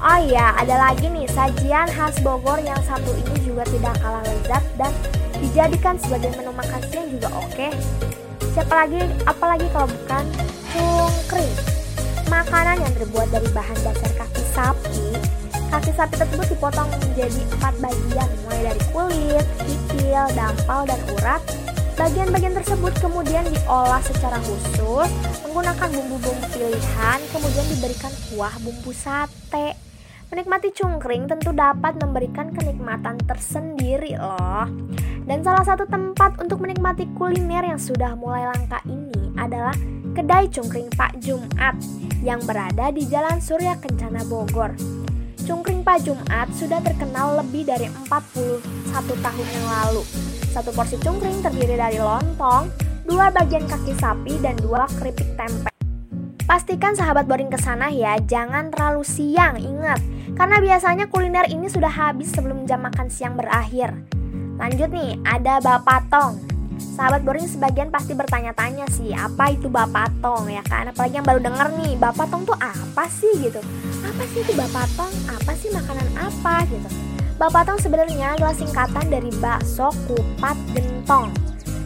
Oh 0.00 0.18
iya, 0.24 0.56
ada 0.56 0.88
lagi 0.88 1.12
nih 1.12 1.28
sajian 1.28 1.84
khas 1.92 2.16
Bogor 2.24 2.56
yang 2.64 2.80
satu 2.88 3.12
ini 3.12 3.44
juga 3.44 3.68
tidak 3.68 4.00
kalah 4.00 4.24
lezat 4.24 4.64
dan 4.80 4.88
dijadikan 5.36 6.00
sebagai 6.00 6.32
menu 6.32 6.48
makan 6.56 6.80
siang 6.88 7.12
juga 7.12 7.28
oke. 7.36 7.68
Siapa 8.56 8.72
lagi, 8.72 9.04
apalagi 9.28 9.68
kalau 9.68 9.88
bukan 9.92 10.24
cungkring. 10.72 11.52
Makanan 12.32 12.88
yang 12.88 12.92
terbuat 12.96 13.28
dari 13.28 13.48
bahan 13.52 13.78
dasar 13.84 14.12
kaki 14.16 14.42
sapi. 14.56 15.04
Kaki 15.68 15.92
sapi 15.92 16.14
tersebut 16.24 16.56
dipotong 16.56 16.88
menjadi 17.04 17.36
empat 17.52 17.74
bagian, 17.84 18.28
mulai 18.48 18.72
dari 18.72 18.82
kulit, 18.96 19.46
kikil, 19.60 20.24
dampal, 20.32 20.88
dan 20.88 21.00
urat. 21.20 21.44
Bagian-bagian 21.94 22.58
tersebut 22.58 22.90
kemudian 22.98 23.46
diolah 23.46 24.02
secara 24.02 24.42
khusus 24.42 25.06
menggunakan 25.46 25.88
bumbu-bumbu 25.94 26.46
pilihan, 26.50 27.18
kemudian 27.30 27.66
diberikan 27.70 28.10
kuah 28.28 28.50
bumbu 28.58 28.90
sate. 28.90 29.78
Menikmati 30.26 30.74
cungkring 30.74 31.30
tentu 31.30 31.54
dapat 31.54 31.94
memberikan 32.02 32.50
kenikmatan 32.50 33.14
tersendiri 33.22 34.18
loh. 34.18 34.66
Dan 35.22 35.46
salah 35.46 35.62
satu 35.62 35.86
tempat 35.86 36.42
untuk 36.42 36.58
menikmati 36.66 37.06
kuliner 37.14 37.62
yang 37.62 37.78
sudah 37.78 38.18
mulai 38.18 38.50
langka 38.50 38.82
ini 38.90 39.30
adalah 39.38 39.78
kedai 40.18 40.50
cungkring 40.50 40.90
Pak 40.98 41.22
Jumat 41.22 41.78
yang 42.26 42.42
berada 42.42 42.90
di 42.90 43.06
Jalan 43.06 43.38
Surya 43.38 43.78
Kencana 43.78 44.26
Bogor. 44.26 44.74
Cungkring 45.46 45.86
Pak 45.86 46.02
Jumat 46.02 46.50
sudah 46.58 46.82
terkenal 46.82 47.38
lebih 47.38 47.70
dari 47.70 47.86
41 47.86 48.58
tahun 48.98 49.46
yang 49.46 49.66
lalu. 49.70 50.33
Satu 50.54 50.70
porsi 50.70 50.94
cungkring 51.02 51.42
terdiri 51.42 51.74
dari 51.74 51.98
lontong, 51.98 52.70
dua 53.10 53.26
bagian 53.34 53.66
kaki 53.66 53.90
sapi, 53.98 54.38
dan 54.38 54.54
dua 54.62 54.86
keripik 55.02 55.34
tempe. 55.34 55.66
Pastikan 56.46 56.94
sahabat 56.94 57.26
boring 57.26 57.50
ke 57.50 57.58
sana 57.58 57.90
ya, 57.90 58.14
jangan 58.22 58.70
terlalu 58.70 59.02
siang, 59.02 59.58
ingat. 59.58 59.98
Karena 60.38 60.62
biasanya 60.62 61.10
kuliner 61.10 61.50
ini 61.50 61.66
sudah 61.66 61.90
habis 61.90 62.30
sebelum 62.30 62.70
jam 62.70 62.86
makan 62.86 63.10
siang 63.10 63.34
berakhir. 63.34 63.98
Lanjut 64.54 64.94
nih, 64.94 65.18
ada 65.26 65.58
bapatong. 65.58 66.38
Sahabat 66.78 67.26
boring 67.26 67.50
sebagian 67.50 67.90
pasti 67.90 68.14
bertanya-tanya 68.14 68.86
sih, 68.94 69.10
apa 69.10 69.50
itu 69.50 69.66
bapatong 69.66 70.54
ya 70.54 70.62
kan? 70.62 70.86
Apalagi 70.86 71.18
yang 71.18 71.26
baru 71.26 71.42
denger 71.42 71.68
nih, 71.82 71.98
bapatong 71.98 72.46
tuh 72.46 72.54
apa 72.62 73.10
sih 73.10 73.42
gitu? 73.42 73.58
Apa 74.06 74.22
sih 74.30 74.46
itu 74.46 74.54
bapatong? 74.54 75.10
Apa 75.34 75.50
sih 75.58 75.74
makanan 75.74 76.06
apa 76.14 76.62
gitu? 76.70 77.13
Bapatong 77.34 77.82
sebenarnya 77.82 78.38
adalah 78.38 78.54
singkatan 78.54 79.10
dari 79.10 79.26
bakso 79.42 79.90
kupat 80.06 80.54
gentong. 80.70 81.34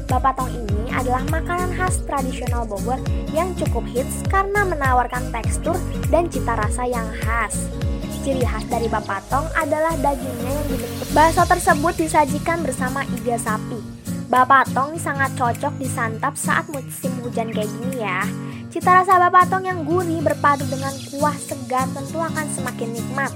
Bapatong 0.04 0.52
ini 0.52 0.92
adalah 0.92 1.24
makanan 1.32 1.72
khas 1.72 2.04
tradisional 2.04 2.68
Bogor 2.68 3.00
yang 3.32 3.56
cukup 3.56 3.84
hits 3.88 4.20
karena 4.28 4.68
menawarkan 4.68 5.32
tekstur 5.32 5.76
dan 6.12 6.28
cita 6.28 6.52
rasa 6.52 6.84
yang 6.84 7.08
khas. 7.24 7.72
Ciri 8.20 8.44
khas 8.44 8.64
dari 8.68 8.92
bapatong 8.92 9.48
adalah 9.56 9.96
dagingnya 9.96 10.52
yang 10.52 10.66
dibentuk. 10.68 11.08
Bakso 11.16 11.42
tersebut 11.48 11.94
disajikan 11.96 12.60
bersama 12.60 13.08
iga 13.16 13.40
sapi. 13.40 13.80
Bapatong 14.28 15.00
sangat 15.00 15.32
cocok 15.40 15.80
disantap 15.80 16.36
saat 16.36 16.68
musim 16.68 17.12
hujan 17.24 17.48
kayak 17.56 17.72
gini 17.72 18.04
ya. 18.04 18.20
Cita 18.68 19.00
rasa 19.00 19.16
bapatong 19.16 19.64
yang 19.64 19.80
gurih 19.88 20.20
berpadu 20.20 20.68
dengan 20.68 20.92
kuah 21.08 21.36
segar 21.40 21.88
tentu 21.96 22.20
akan 22.20 22.46
semakin 22.52 22.92
nikmat 22.92 23.32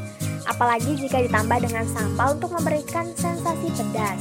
apalagi 0.47 0.99
jika 0.99 1.23
ditambah 1.25 1.59
dengan 1.63 1.85
sambal 1.91 2.37
untuk 2.37 2.55
memberikan 2.55 3.09
sensasi 3.15 3.69
pedas. 3.75 4.21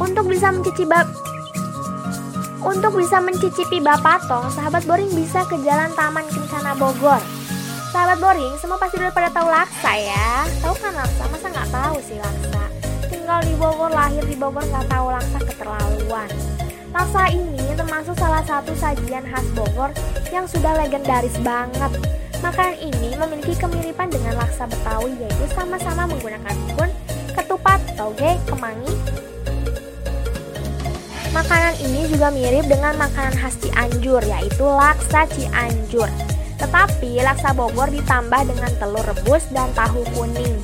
Untuk 0.00 0.26
bisa 0.28 0.50
mencicipi 0.50 0.84
bab 0.84 1.06
untuk 2.64 2.96
bisa 2.96 3.20
mencicipi 3.20 3.76
bapatong, 3.76 4.48
sahabat 4.56 4.88
boring 4.88 5.12
bisa 5.12 5.44
ke 5.44 5.60
Jalan 5.60 5.92
Taman 5.92 6.24
Kencana 6.32 6.72
Bogor. 6.72 7.20
Sahabat 7.92 8.18
boring, 8.24 8.56
semua 8.56 8.80
pasti 8.80 8.96
udah 8.96 9.12
pada 9.12 9.28
tahu 9.28 9.52
laksa 9.52 9.92
ya. 10.00 10.48
Tahu 10.64 10.72
kan 10.80 10.96
laksa? 10.96 11.28
Masa 11.28 11.46
nggak 11.52 11.68
tahu 11.68 11.96
sih 12.00 12.16
laksa? 12.16 12.64
Tinggal 13.12 13.44
di 13.44 13.52
Bogor, 13.60 13.92
lahir 13.92 14.24
di 14.24 14.32
Bogor 14.32 14.64
nggak 14.64 14.88
tahu 14.88 15.06
laksa 15.12 15.38
keterlaluan. 15.44 16.28
Laksa 16.88 17.22
ini 17.36 17.64
termasuk 17.76 18.16
salah 18.16 18.40
satu 18.48 18.72
sajian 18.80 19.28
khas 19.28 19.44
Bogor 19.52 19.92
yang 20.32 20.48
sudah 20.48 20.72
legendaris 20.80 21.36
banget. 21.44 21.92
Makanan 22.44 22.76
ini 22.76 23.16
memiliki 23.16 23.56
kemiripan 23.56 24.12
dengan 24.12 24.36
laksa 24.36 24.68
Betawi 24.68 25.16
yaitu 25.16 25.48
sama-sama 25.56 26.04
menggunakan 26.04 26.52
bihun, 26.52 26.92
ketupat, 27.32 27.80
toge, 27.96 28.36
kemangi. 28.44 28.92
Makanan 31.32 31.72
ini 31.80 32.04
juga 32.12 32.28
mirip 32.28 32.68
dengan 32.68 33.00
makanan 33.00 33.32
khas 33.40 33.56
Cianjur 33.64 34.20
yaitu 34.28 34.60
laksa 34.60 35.24
Cianjur. 35.32 36.12
Tetapi 36.60 37.24
laksa 37.24 37.56
Bogor 37.56 37.88
ditambah 37.88 38.44
dengan 38.44 38.68
telur 38.76 39.08
rebus 39.08 39.48
dan 39.48 39.72
tahu 39.72 40.04
kuning. 40.12 40.60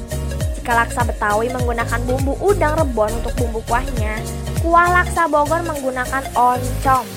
Jika 0.60 0.84
laksa 0.84 1.08
Betawi 1.08 1.48
menggunakan 1.48 2.04
bumbu 2.04 2.36
udang 2.44 2.76
rebon 2.76 3.08
untuk 3.24 3.32
bumbu 3.40 3.64
kuahnya, 3.64 4.20
kuah 4.60 5.00
laksa 5.00 5.32
Bogor 5.32 5.64
menggunakan 5.64 6.28
oncom. 6.36 7.08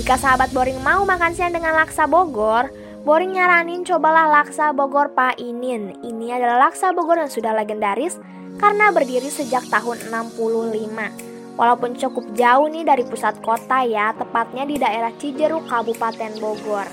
Jika 0.00 0.16
sahabat 0.16 0.56
boring 0.56 0.80
mau 0.80 1.04
makan 1.04 1.36
siang 1.36 1.52
dengan 1.52 1.76
laksa 1.76 2.08
Bogor, 2.08 2.85
Boring 3.06 3.38
nyaranin 3.38 3.86
cobalah 3.86 4.26
laksa 4.26 4.74
Bogor 4.74 5.14
Pak 5.14 5.38
Inin. 5.38 5.94
Ini 6.02 6.42
adalah 6.42 6.66
laksa 6.66 6.90
Bogor 6.90 7.22
yang 7.22 7.30
sudah 7.30 7.54
legendaris 7.54 8.18
karena 8.58 8.90
berdiri 8.90 9.30
sejak 9.30 9.62
tahun 9.70 10.10
65. 10.10 11.54
Walaupun 11.54 11.94
cukup 11.94 12.26
jauh 12.34 12.66
nih 12.66 12.82
dari 12.82 13.06
pusat 13.06 13.38
kota 13.46 13.86
ya, 13.86 14.10
tepatnya 14.10 14.66
di 14.66 14.74
daerah 14.82 15.14
Cijeruk, 15.14 15.70
Kabupaten 15.70 16.34
Bogor. 16.42 16.90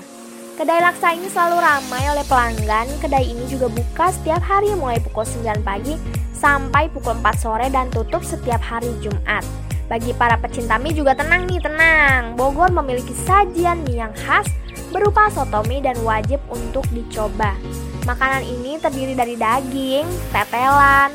Kedai 0.54 0.86
laksa 0.86 1.18
ini 1.18 1.26
selalu 1.26 1.58
ramai 1.58 2.06
oleh 2.06 2.22
pelanggan. 2.30 2.86
Kedai 3.02 3.34
ini 3.34 3.50
juga 3.50 3.66
buka 3.66 4.14
setiap 4.14 4.38
hari 4.38 4.70
mulai 4.78 5.02
pukul 5.02 5.26
9 5.26 5.66
pagi 5.66 5.98
sampai 6.30 6.94
pukul 6.94 7.18
4 7.18 7.42
sore 7.42 7.66
dan 7.74 7.90
tutup 7.90 8.22
setiap 8.22 8.62
hari 8.62 8.94
Jumat. 9.02 9.42
Bagi 9.90 10.14
para 10.14 10.38
pecinta 10.38 10.78
mie 10.78 10.94
juga 10.94 11.18
tenang 11.18 11.42
nih, 11.50 11.58
tenang. 11.58 12.38
Bogor 12.38 12.70
memiliki 12.70 13.10
sajian 13.26 13.82
mie 13.82 13.98
yang 13.98 14.14
khas 14.14 14.46
berupa 14.94 15.26
soto 15.34 15.66
mie 15.66 15.82
dan 15.82 15.98
wajib 16.06 16.38
untuk 16.54 16.86
dicoba. 16.94 17.58
Makanan 18.06 18.46
ini 18.46 18.78
terdiri 18.78 19.18
dari 19.18 19.34
daging, 19.34 20.06
tetelan, 20.30 21.10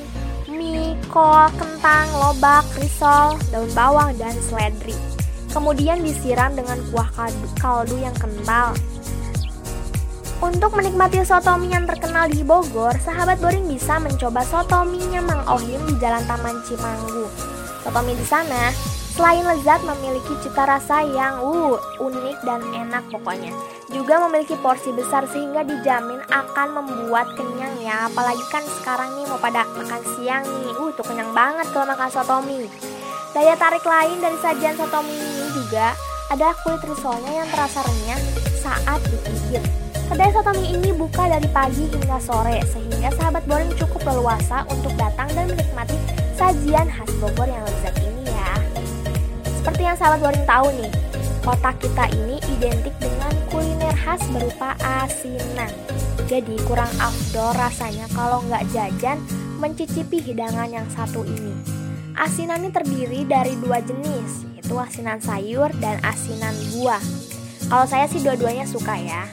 mie, 0.51 0.99
kol, 1.07 1.47
kentang, 1.55 2.11
lobak, 2.11 2.67
risol, 2.75 3.39
daun 3.55 3.71
bawang, 3.71 4.11
dan 4.19 4.35
seledri. 4.51 4.91
Kemudian 5.55 6.03
disiram 6.03 6.51
dengan 6.59 6.75
kuah 6.91 7.07
kaldu, 7.15 7.47
kaldu 7.55 7.95
yang 8.03 8.13
kental. 8.19 8.75
Untuk 10.43 10.75
menikmati 10.75 11.23
soto 11.23 11.55
mie 11.55 11.71
yang 11.71 11.87
terkenal 11.87 12.27
di 12.27 12.43
Bogor, 12.43 12.91
sahabat 12.99 13.39
boring 13.39 13.63
bisa 13.63 13.95
mencoba 13.95 14.43
soto 14.43 14.83
mie-nya 14.83 15.23
Mang 15.23 15.43
Ohim 15.47 15.79
di 15.87 15.95
Jalan 16.03 16.27
Taman 16.27 16.59
Cimanggu. 16.67 17.31
Soto 17.79 17.99
mie 18.03 18.19
di 18.19 18.27
sana 18.27 18.71
Selain 19.19 19.43
lezat 19.43 19.83
memiliki 19.83 20.31
cita 20.39 20.63
rasa 20.63 21.03
yang 21.03 21.43
uh, 21.43 21.75
unik 21.99 22.39
dan 22.47 22.63
enak 22.71 23.03
pokoknya. 23.11 23.51
Juga 23.91 24.15
memiliki 24.23 24.55
porsi 24.63 24.95
besar 24.95 25.27
sehingga 25.27 25.67
dijamin 25.67 26.23
akan 26.31 26.79
membuat 26.79 27.27
kenyang 27.35 27.83
ya. 27.83 28.07
Apalagi 28.07 28.39
kan 28.47 28.63
sekarang 28.79 29.19
nih 29.19 29.27
mau 29.27 29.35
pada 29.35 29.67
makan 29.75 29.99
siang 30.15 30.47
nih. 30.47 30.71
Uh, 30.71 30.95
tuh 30.95 31.03
kenyang 31.03 31.35
banget 31.35 31.67
kalau 31.75 31.91
makan 31.91 32.07
soto 32.07 32.39
mie. 32.47 32.71
Daya 33.35 33.59
tarik 33.59 33.83
lain 33.83 34.23
dari 34.23 34.39
sajian 34.39 34.79
soto 34.79 35.03
mie 35.03 35.19
ini 35.19 35.47
juga 35.51 35.99
ada 36.31 36.55
kulit 36.63 36.79
risolnya 36.87 37.43
yang 37.43 37.49
terasa 37.51 37.83
renyah 37.83 38.19
saat 38.63 39.03
digigit. 39.03 39.63
Kedai 40.07 40.31
soto 40.31 40.55
mie 40.55 40.79
ini 40.79 40.95
buka 40.95 41.27
dari 41.27 41.49
pagi 41.51 41.91
hingga 41.91 42.23
sore 42.23 42.63
sehingga 42.71 43.11
sahabat 43.19 43.43
boring 43.43 43.75
cukup 43.75 43.99
leluasa 44.15 44.63
untuk 44.71 44.95
datang 44.95 45.27
dan 45.35 45.51
menikmati 45.51 45.99
sajian 46.39 46.87
khas 46.87 47.11
Bogor 47.19 47.51
yang 47.51 47.67
lezat 47.67 47.99
ini. 47.99 48.19
Seperti 49.59 49.83
yang 49.83 49.99
sahabat 49.99 50.23
boring 50.23 50.47
tahu 50.47 50.71
nih, 50.79 50.91
kota 51.43 51.75
kita 51.83 52.07
ini 52.15 52.39
identik 52.47 52.95
dengan 52.95 53.35
kuliner 53.51 53.91
khas 53.91 54.23
berupa 54.31 54.71
asinan. 55.03 55.67
Jadi 56.31 56.55
kurang 56.63 56.87
afdol 56.95 57.51
rasanya 57.59 58.07
kalau 58.15 58.39
nggak 58.47 58.63
jajan 58.71 59.19
mencicipi 59.59 60.23
hidangan 60.23 60.71
yang 60.71 60.87
satu 60.95 61.27
ini. 61.27 61.51
Asinan 62.15 62.63
ini 62.63 62.71
terdiri 62.71 63.27
dari 63.27 63.59
dua 63.59 63.83
jenis, 63.83 64.47
yaitu 64.55 64.79
asinan 64.79 65.19
sayur 65.19 65.67
dan 65.83 65.99
asinan 66.07 66.55
buah. 66.79 67.03
Kalau 67.67 67.83
saya 67.83 68.07
sih 68.07 68.23
dua-duanya 68.23 68.63
suka 68.63 68.95
ya. 68.95 69.27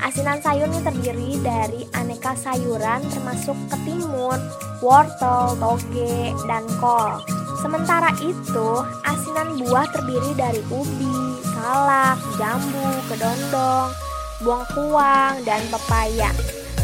Asinan 0.00 0.40
sayur 0.40 0.72
ini 0.72 0.80
terdiri 0.80 1.36
dari 1.44 1.84
aneka 1.92 2.32
sayuran 2.32 3.04
termasuk 3.12 3.60
ketimun, 3.68 4.40
wortel, 4.80 5.52
toge, 5.60 6.32
dan 6.48 6.64
kol. 6.80 7.20
Sementara 7.66 8.14
itu, 8.22 8.68
asinan 9.02 9.58
buah 9.58 9.90
terdiri 9.90 10.38
dari 10.38 10.62
ubi, 10.70 11.42
salak, 11.50 12.14
jambu, 12.38 12.94
kedondong, 13.10 13.90
buang 14.38 14.62
kuang, 14.70 15.34
dan 15.42 15.58
pepaya. 15.74 16.30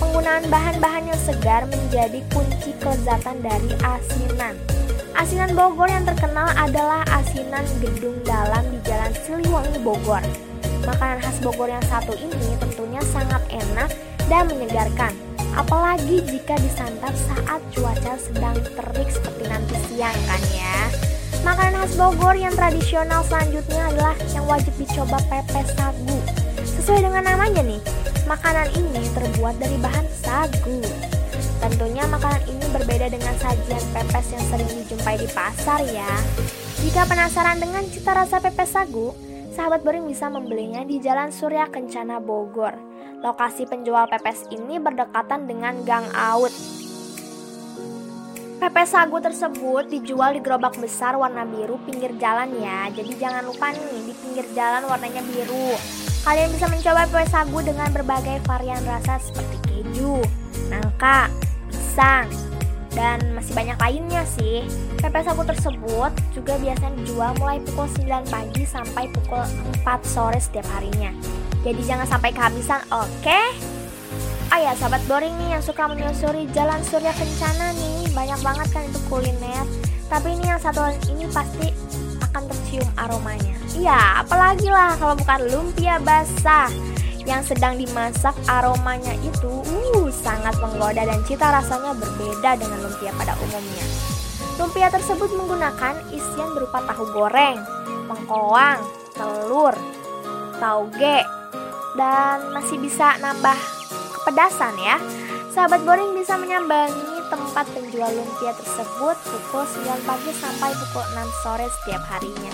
Penggunaan 0.02 0.42
bahan-bahan 0.50 1.06
yang 1.06 1.20
segar 1.22 1.70
menjadi 1.70 2.18
kunci 2.34 2.74
kelezatan 2.82 3.38
dari 3.46 3.70
asinan. 3.78 4.58
Asinan 5.14 5.54
Bogor 5.54 5.86
yang 5.86 6.02
terkenal 6.02 6.50
adalah 6.58 7.06
asinan 7.14 7.62
gedung 7.78 8.18
dalam 8.26 8.66
di 8.74 8.82
Jalan 8.82 9.14
Siliwangi 9.22 9.78
Bogor. 9.86 10.26
Makanan 10.82 11.22
khas 11.22 11.38
Bogor 11.46 11.70
yang 11.70 11.86
satu 11.86 12.10
ini 12.18 12.58
tentunya 12.58 12.98
sangat 13.14 13.38
enak 13.54 13.94
dan 14.26 14.50
menyegarkan 14.50 15.14
apalagi 15.52 16.24
jika 16.24 16.56
disantap 16.60 17.12
saat 17.14 17.60
cuaca 17.76 18.14
sedang 18.16 18.56
terik 18.56 19.08
seperti 19.12 19.44
nanti 19.48 19.76
siang 19.88 20.18
kan 20.28 20.42
ya. 20.52 20.78
Makanan 21.42 21.82
khas 21.82 21.98
Bogor 21.98 22.38
yang 22.38 22.54
tradisional 22.54 23.26
selanjutnya 23.26 23.90
adalah 23.90 24.14
yang 24.30 24.46
wajib 24.46 24.70
dicoba 24.78 25.18
pepes 25.26 25.74
sagu. 25.74 26.18
Sesuai 26.62 27.02
dengan 27.02 27.26
namanya 27.26 27.62
nih, 27.66 27.82
makanan 28.30 28.70
ini 28.78 29.02
terbuat 29.10 29.58
dari 29.58 29.74
bahan 29.82 30.06
sagu. 30.22 30.80
Tentunya 31.58 32.06
makanan 32.06 32.42
ini 32.46 32.64
berbeda 32.70 33.06
dengan 33.10 33.34
sajian 33.42 33.84
pepes 33.90 34.26
yang 34.34 34.44
sering 34.50 34.70
dijumpai 34.70 35.18
di 35.18 35.28
pasar 35.30 35.82
ya. 35.90 36.10
Jika 36.82 37.06
penasaran 37.06 37.58
dengan 37.58 37.86
cita 37.90 38.14
rasa 38.14 38.38
pepes 38.42 38.74
sagu, 38.74 39.14
sahabat 39.54 39.82
boring 39.82 40.06
bisa 40.06 40.26
membelinya 40.26 40.82
di 40.86 40.98
Jalan 40.98 41.30
Surya 41.30 41.70
Kencana 41.70 42.18
Bogor. 42.18 42.91
Lokasi 43.22 43.70
penjual 43.70 44.10
pepes 44.10 44.50
ini 44.50 44.82
berdekatan 44.82 45.46
dengan 45.46 45.78
Gang 45.86 46.10
Aut. 46.10 46.50
Pepes 48.58 48.94
sagu 48.94 49.18
tersebut 49.22 49.90
dijual 49.90 50.34
di 50.34 50.40
gerobak 50.42 50.74
besar 50.78 51.14
warna 51.14 51.46
biru 51.46 51.78
pinggir 51.86 52.14
jalan 52.18 52.50
ya. 52.58 52.90
Jadi 52.90 53.14
jangan 53.22 53.46
lupa 53.46 53.70
nih 53.70 54.10
di 54.10 54.14
pinggir 54.18 54.46
jalan 54.58 54.86
warnanya 54.90 55.22
biru. 55.22 55.78
Kalian 56.26 56.50
bisa 56.50 56.66
mencoba 56.66 57.06
pepes 57.06 57.30
sagu 57.30 57.58
dengan 57.62 57.90
berbagai 57.94 58.42
varian 58.42 58.82
rasa 58.82 59.22
seperti 59.22 59.58
keju, 59.70 60.18
nangka, 60.66 61.30
pisang, 61.70 62.26
dan 62.92 63.18
masih 63.32 63.52
banyak 63.56 63.76
lainnya 63.80 64.22
sih. 64.28 64.64
Pepes 65.00 65.24
sagu 65.24 65.44
tersebut 65.44 66.12
juga 66.36 66.54
biasanya 66.60 66.92
dijual 67.00 67.32
mulai 67.40 67.58
pukul 67.64 67.88
9 67.88 68.28
pagi 68.28 68.64
sampai 68.64 69.08
pukul 69.10 69.44
4 69.84 70.02
sore 70.04 70.38
setiap 70.38 70.66
harinya. 70.76 71.12
Jadi 71.62 71.80
jangan 71.86 72.06
sampai 72.06 72.30
kehabisan, 72.34 72.82
oke? 72.90 73.08
Okay? 73.22 73.46
Oh 74.52 74.60
ya, 74.60 74.76
sahabat 74.76 75.00
boring 75.08 75.32
nih 75.40 75.56
yang 75.56 75.64
suka 75.64 75.88
menyusuri 75.88 76.44
Jalan 76.52 76.84
Surya 76.84 77.16
Kencana 77.16 77.72
nih, 77.72 78.12
banyak 78.12 78.40
banget 78.44 78.68
kan 78.68 78.84
itu 78.84 79.00
kuliner. 79.08 79.64
Tapi 80.12 80.36
ini 80.36 80.44
yang 80.44 80.60
satu 80.60 80.92
ini 81.08 81.24
pasti 81.32 81.72
akan 82.20 82.52
tercium 82.52 82.84
aromanya. 83.00 83.56
Iya, 83.72 84.20
apalagi 84.20 84.68
lah 84.68 84.92
kalau 85.00 85.16
bukan 85.16 85.40
lumpia 85.48 85.96
basah 86.04 86.68
yang 87.26 87.42
sedang 87.44 87.78
dimasak 87.78 88.34
aromanya 88.50 89.14
itu 89.22 89.50
uh 89.62 90.08
sangat 90.12 90.54
menggoda 90.58 91.02
dan 91.06 91.20
cita 91.26 91.50
rasanya 91.50 91.94
berbeda 91.96 92.58
dengan 92.58 92.78
lumpia 92.82 93.12
pada 93.16 93.34
umumnya. 93.42 93.84
Lumpia 94.60 94.88
tersebut 94.92 95.32
menggunakan 95.32 95.96
isian 96.12 96.52
berupa 96.52 96.84
tahu 96.84 97.04
goreng, 97.14 97.58
pengkoang, 98.06 98.80
telur, 99.16 99.74
tauge, 100.60 101.18
dan 101.96 102.36
masih 102.52 102.76
bisa 102.78 103.16
nambah 103.18 103.56
kepedasan 104.20 104.76
ya. 104.80 104.96
Sahabat 105.52 105.84
boring 105.84 106.16
bisa 106.16 106.40
menyambangi 106.40 107.11
tempat 107.32 107.64
penjual 107.72 108.12
lumpia 108.12 108.52
tersebut 108.60 109.16
pukul 109.24 109.64
9 109.64 110.04
pagi 110.04 110.32
sampai 110.36 110.68
pukul 110.76 111.00
6 111.16 111.40
sore 111.40 111.64
setiap 111.80 112.04
harinya. 112.12 112.52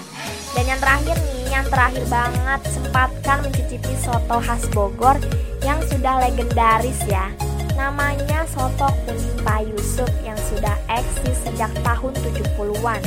Dan 0.54 0.70
yang 0.70 0.78
terakhir 0.78 1.18
nih, 1.18 1.42
yang 1.50 1.66
terakhir 1.66 2.04
banget 2.06 2.60
sempatkan 2.70 3.42
mencicipi 3.42 3.98
soto 3.98 4.38
khas 4.38 4.62
Bogor 4.70 5.18
yang 5.66 5.82
sudah 5.90 6.22
legendaris 6.22 7.02
ya. 7.10 7.26
Namanya 7.74 8.46
soto 8.46 8.94
kuning 9.02 9.42
Pak 9.42 9.66
Yusuf 9.66 10.10
yang 10.22 10.38
sudah 10.46 10.78
eksis 10.86 11.42
sejak 11.42 11.74
tahun 11.82 12.14
70-an. 12.22 13.02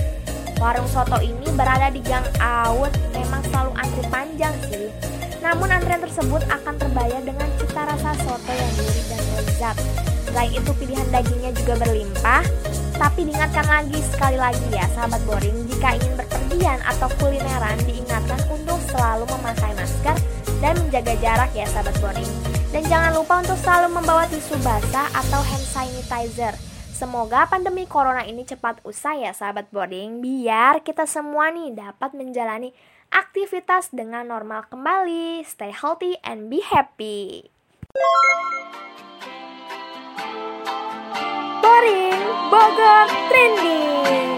Warung 0.60 0.90
soto 0.92 1.24
ini 1.24 1.48
berada 1.56 1.88
di 1.88 2.04
Gang 2.04 2.28
Aut, 2.44 2.92
memang 3.16 3.40
selalu 3.48 3.72
antri 3.80 4.04
panjang 4.12 4.56
sih. 4.68 4.92
Namun 5.40 5.72
antrian 5.72 6.04
tersebut 6.04 6.44
akan 6.52 6.76
terbayar 6.76 7.24
dengan 7.24 7.48
cita 7.56 7.88
rasa 7.88 8.12
soto 8.20 8.52
yang 8.52 8.72
gurih 8.76 9.06
dan 9.08 9.24
lezat. 9.40 10.11
Selain 10.32 10.52
itu 10.56 10.72
pilihan 10.80 11.08
dagingnya 11.12 11.52
juga 11.60 11.74
berlimpah. 11.84 12.44
Tapi 12.96 13.20
diingatkan 13.28 13.68
lagi 13.68 14.00
sekali 14.08 14.38
lagi 14.40 14.64
ya 14.72 14.88
sahabat 14.96 15.20
boring, 15.28 15.68
jika 15.68 15.98
ingin 15.98 16.14
berpergian 16.16 16.80
atau 16.86 17.10
kulineran 17.20 17.78
diingatkan 17.84 18.40
untuk 18.48 18.78
selalu 18.94 19.26
memakai 19.28 19.74
masker 19.76 20.16
dan 20.62 20.74
menjaga 20.80 21.14
jarak 21.20 21.52
ya 21.52 21.66
sahabat 21.68 21.98
boring. 22.00 22.32
Dan 22.72 22.88
jangan 22.88 23.12
lupa 23.12 23.44
untuk 23.44 23.60
selalu 23.60 23.88
membawa 24.00 24.24
tisu 24.32 24.56
basah 24.64 25.12
atau 25.12 25.42
hand 25.44 25.66
sanitizer. 25.66 26.56
Semoga 27.02 27.50
pandemi 27.50 27.90
corona 27.90 28.22
ini 28.30 28.46
cepat 28.46 28.86
usai 28.86 29.26
ya 29.26 29.34
sahabat 29.34 29.74
boarding 29.74 30.22
biar 30.22 30.86
kita 30.86 31.10
semua 31.10 31.50
nih 31.50 31.74
dapat 31.74 32.14
menjalani 32.14 32.78
aktivitas 33.10 33.90
dengan 33.90 34.30
normal 34.30 34.70
kembali. 34.70 35.42
Stay 35.42 35.74
healthy 35.74 36.22
and 36.22 36.54
be 36.54 36.62
happy. 36.62 37.50
Boring 41.62 42.26
Bogor 42.50 43.08
Trending. 43.30 44.30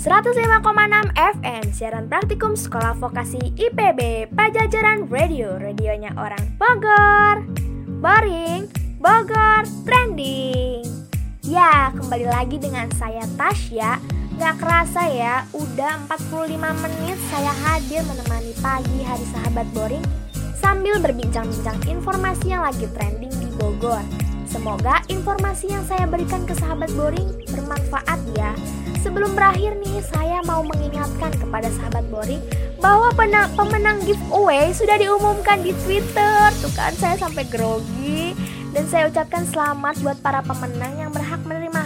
105,6 0.00 0.64
FM 1.12 1.64
Siaran 1.76 2.08
Praktikum 2.08 2.56
Sekolah 2.56 2.96
Vokasi 2.96 3.52
IPB 3.52 4.32
Pajajaran 4.32 5.04
Radio 5.12 5.60
Radionya 5.60 6.16
orang 6.16 6.56
Bogor. 6.56 7.44
Boring 8.00 8.64
Bogor 8.96 9.68
Trending. 9.84 10.88
Ya, 11.44 11.92
kembali 11.92 12.24
lagi 12.24 12.56
dengan 12.56 12.88
saya 12.96 13.28
Tasya 13.36 14.19
Gak 14.40 14.56
kerasa 14.56 15.04
ya, 15.04 15.44
udah 15.52 16.00
45 16.08 16.56
menit 16.56 17.18
saya 17.28 17.52
hadir 17.60 18.00
menemani 18.08 18.56
pagi 18.64 19.04
hari 19.04 19.20
sahabat 19.28 19.68
boring 19.76 20.00
Sambil 20.56 20.96
berbincang-bincang 20.96 21.76
informasi 21.84 22.48
yang 22.48 22.64
lagi 22.64 22.88
trending 22.88 23.28
di 23.36 23.52
Bogor 23.60 24.00
Semoga 24.48 25.04
informasi 25.12 25.68
yang 25.68 25.84
saya 25.84 26.08
berikan 26.08 26.48
ke 26.48 26.56
sahabat 26.56 26.88
boring 26.96 27.28
bermanfaat 27.52 28.16
ya 28.32 28.56
Sebelum 29.04 29.32
berakhir 29.36 29.76
nih, 29.80 30.00
saya 30.08 30.40
mau 30.48 30.64
mengingatkan 30.64 31.32
kepada 31.36 31.68
sahabat 31.76 32.08
boring 32.08 32.40
bahwa 32.80 33.12
pemenang, 33.56 34.00
giveaway 34.04 34.72
sudah 34.76 35.00
diumumkan 35.00 35.64
di 35.64 35.72
Twitter. 35.84 36.52
Tuh 36.60 36.72
kan 36.76 36.92
saya 37.00 37.16
sampai 37.16 37.48
grogi. 37.48 38.36
Dan 38.70 38.86
saya 38.86 39.10
ucapkan 39.10 39.42
selamat 39.50 39.98
buat 40.04 40.18
para 40.22 40.44
pemenang 40.46 40.94
yang 40.94 41.10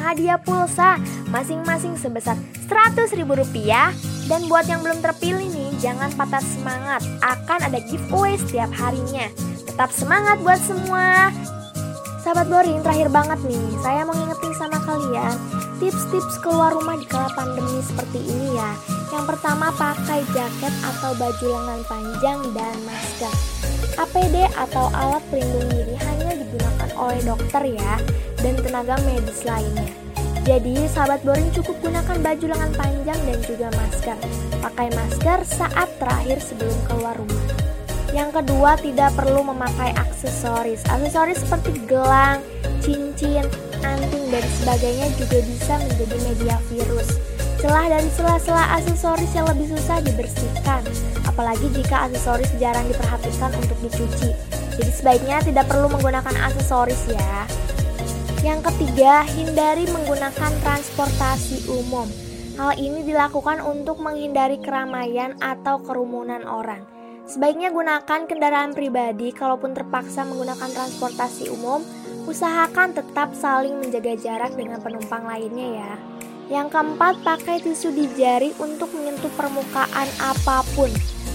hadiah 0.05 0.37
pulsa 0.37 1.01
masing-masing 1.33 1.97
sebesar 1.97 2.37
100 2.69 3.17
ribu 3.17 3.33
rupiah. 3.33 3.89
Dan 4.25 4.49
buat 4.49 4.65
yang 4.65 4.81
belum 4.81 5.05
terpilih 5.05 5.49
nih, 5.53 5.73
jangan 5.81 6.09
patah 6.17 6.41
semangat. 6.41 7.05
Akan 7.21 7.61
ada 7.61 7.77
giveaway 7.85 8.41
setiap 8.41 8.73
harinya. 8.73 9.29
Tetap 9.69 9.93
semangat 9.93 10.41
buat 10.41 10.61
semua. 10.65 11.29
Sahabat 12.25 12.49
boring, 12.49 12.81
terakhir 12.81 13.13
banget 13.13 13.37
nih, 13.45 13.69
saya 13.85 14.01
mau 14.09 14.17
ngingetin 14.17 14.55
sama 14.57 14.81
kalian 14.81 15.37
tips-tips 15.77 16.41
keluar 16.41 16.73
rumah 16.73 16.97
di 16.97 17.05
kala 17.05 17.29
pandemi 17.37 17.85
seperti 17.85 18.17
ini 18.25 18.57
ya. 18.57 18.73
Yang 19.13 19.37
pertama 19.37 19.69
pakai 19.77 20.25
jaket 20.33 20.73
atau 20.81 21.13
baju 21.21 21.47
lengan 21.53 21.81
panjang 21.85 22.41
dan 22.57 22.77
masker. 22.89 23.35
APD 24.01 24.49
atau 24.57 24.89
alat 24.97 25.21
pelindung 25.29 25.69
diri 25.69 25.95
hanya 26.01 26.33
digunakan 26.33 26.91
oleh 26.97 27.21
dokter 27.23 27.63
ya 27.77 28.01
dan 28.45 28.61
tenaga 28.61 29.01
medis 29.09 29.41
lainnya. 29.49 29.89
Jadi 30.45 30.77
sahabat 30.93 31.25
boring 31.25 31.49
cukup 31.57 31.81
gunakan 31.81 32.21
baju 32.21 32.45
lengan 32.53 32.73
panjang 32.77 33.17
dan 33.25 33.39
juga 33.49 33.73
masker. 33.73 34.19
Pakai 34.61 34.93
masker 34.93 35.41
saat 35.49 35.89
terakhir 35.97 36.37
sebelum 36.45 36.77
keluar 36.85 37.17
rumah. 37.17 37.49
Yang 38.13 38.45
kedua, 38.45 38.77
tidak 38.77 39.11
perlu 39.17 39.41
memakai 39.41 39.97
aksesoris. 39.97 40.85
Aksesoris 40.87 41.41
seperti 41.41 41.81
gelang, 41.89 42.45
cincin, 42.85 43.49
anting, 43.81 44.25
dan 44.29 44.45
sebagainya 44.61 45.09
juga 45.17 45.41
bisa 45.43 45.75
menjadi 45.81 46.17
media 46.29 46.57
virus. 46.69 47.09
Celah 47.65 47.89
dari 47.89 48.13
sela-sela 48.13 48.77
aksesoris 48.77 49.33
yang 49.33 49.49
lebih 49.49 49.73
susah 49.73 50.05
dibersihkan, 50.05 50.85
apalagi 51.25 51.65
jika 51.73 52.05
aksesoris 52.07 52.53
jarang 52.61 52.85
diperhatikan 52.93 53.49
untuk 53.57 53.81
dicuci. 53.81 54.31
Jadi 54.77 54.93
sebaiknya 54.93 55.41
tidak 55.41 55.73
perlu 55.73 55.89
menggunakan 55.89 56.37
aksesoris 56.53 57.09
ya. 57.09 57.49
Yang 58.45 58.61
ketiga, 58.69 59.25
hindari 59.25 59.89
menggunakan 59.89 60.53
transportasi 60.61 61.65
umum. 61.73 62.05
Hal 62.61 62.77
ini 62.77 63.01
dilakukan 63.01 63.65
untuk 63.65 64.05
menghindari 64.05 64.61
keramaian 64.61 65.33
atau 65.41 65.81
kerumunan 65.81 66.45
orang. 66.45 66.85
Sebaiknya 67.25 67.73
gunakan 67.73 68.29
kendaraan 68.29 68.77
pribadi 68.77 69.33
kalaupun 69.33 69.73
terpaksa 69.73 70.29
menggunakan 70.29 70.69
transportasi 70.77 71.49
umum, 71.57 71.81
usahakan 72.29 72.93
tetap 72.93 73.33
saling 73.33 73.81
menjaga 73.81 74.13
jarak 74.21 74.53
dengan 74.53 74.77
penumpang 74.85 75.25
lainnya 75.25 75.69
ya. 75.81 75.93
Yang 76.53 76.77
keempat, 76.77 77.25
pakai 77.25 77.65
tisu 77.65 77.97
di 77.97 78.13
jari 78.13 78.53
untuk 78.61 78.93
menyentuh 78.93 79.33
permukaan 79.41 80.09
apa 80.21 80.61
pun. 80.77 80.93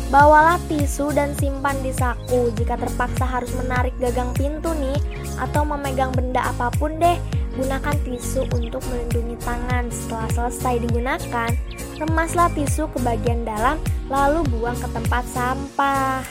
Bawalah 0.10 0.58
tisu 0.66 1.14
dan 1.14 1.38
simpan 1.38 1.78
di 1.86 1.94
saku 1.94 2.50
jika 2.58 2.74
terpaksa 2.82 3.30
harus 3.30 3.54
menarik 3.54 3.94
gagang 4.02 4.34
pintu 4.34 4.74
nih 4.74 4.98
atau 5.38 5.62
memegang 5.62 6.10
benda 6.10 6.50
apa 6.50 6.74
pun 6.82 6.98
deh. 6.98 7.14
Gunakan 7.54 7.94
tisu 8.02 8.50
untuk 8.58 8.82
melindungi 8.90 9.38
tangan. 9.46 9.86
Setelah 9.94 10.30
selesai 10.34 10.76
digunakan, 10.82 11.50
remaslah 12.02 12.50
tisu 12.58 12.90
ke 12.90 12.98
bagian 13.06 13.46
dalam 13.46 13.78
lalu 14.10 14.42
buang 14.50 14.82
ke 14.82 14.90
tempat 14.90 15.30
sampah. 15.30 16.26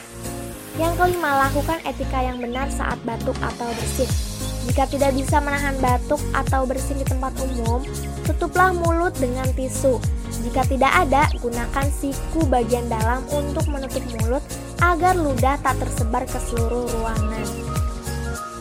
Yang 0.75 0.93
kelima, 0.99 1.47
lakukan 1.47 1.79
etika 1.87 2.19
yang 2.19 2.43
benar 2.43 2.67
saat 2.67 2.99
batuk 3.07 3.39
atau 3.39 3.71
bersin. 3.79 4.28
Jika 4.69 4.85
tidak 4.85 5.17
bisa 5.17 5.41
menahan 5.41 5.73
batuk 5.81 6.21
atau 6.29 6.61
bersin 6.69 7.01
di 7.01 7.05
tempat 7.09 7.33
umum, 7.41 7.81
tutuplah 8.21 8.69
mulut 8.69 9.17
dengan 9.17 9.49
tisu. 9.57 9.97
Jika 10.45 10.61
tidak 10.69 10.93
ada, 10.93 11.25
gunakan 11.41 11.89
siku 11.89 12.45
bagian 12.45 12.85
dalam 12.85 13.25
untuk 13.33 13.65
menutup 13.65 14.05
mulut 14.21 14.45
agar 14.77 15.17
ludah 15.17 15.57
tak 15.65 15.73
tersebar 15.81 16.21
ke 16.29 16.37
seluruh 16.37 16.85
ruangan. 16.85 17.49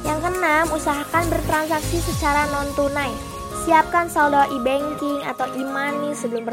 Yang 0.09 0.19
keenam, 0.25 0.67
usahakan 0.73 1.25
bertransaksi 1.29 2.01
secara 2.01 2.49
non-tunai. 2.57 3.13
Siapkan 3.69 4.09
saldo 4.09 4.41
e-banking 4.49 5.21
atau 5.29 5.45
e-money 5.61 6.17
sebelum 6.17 6.49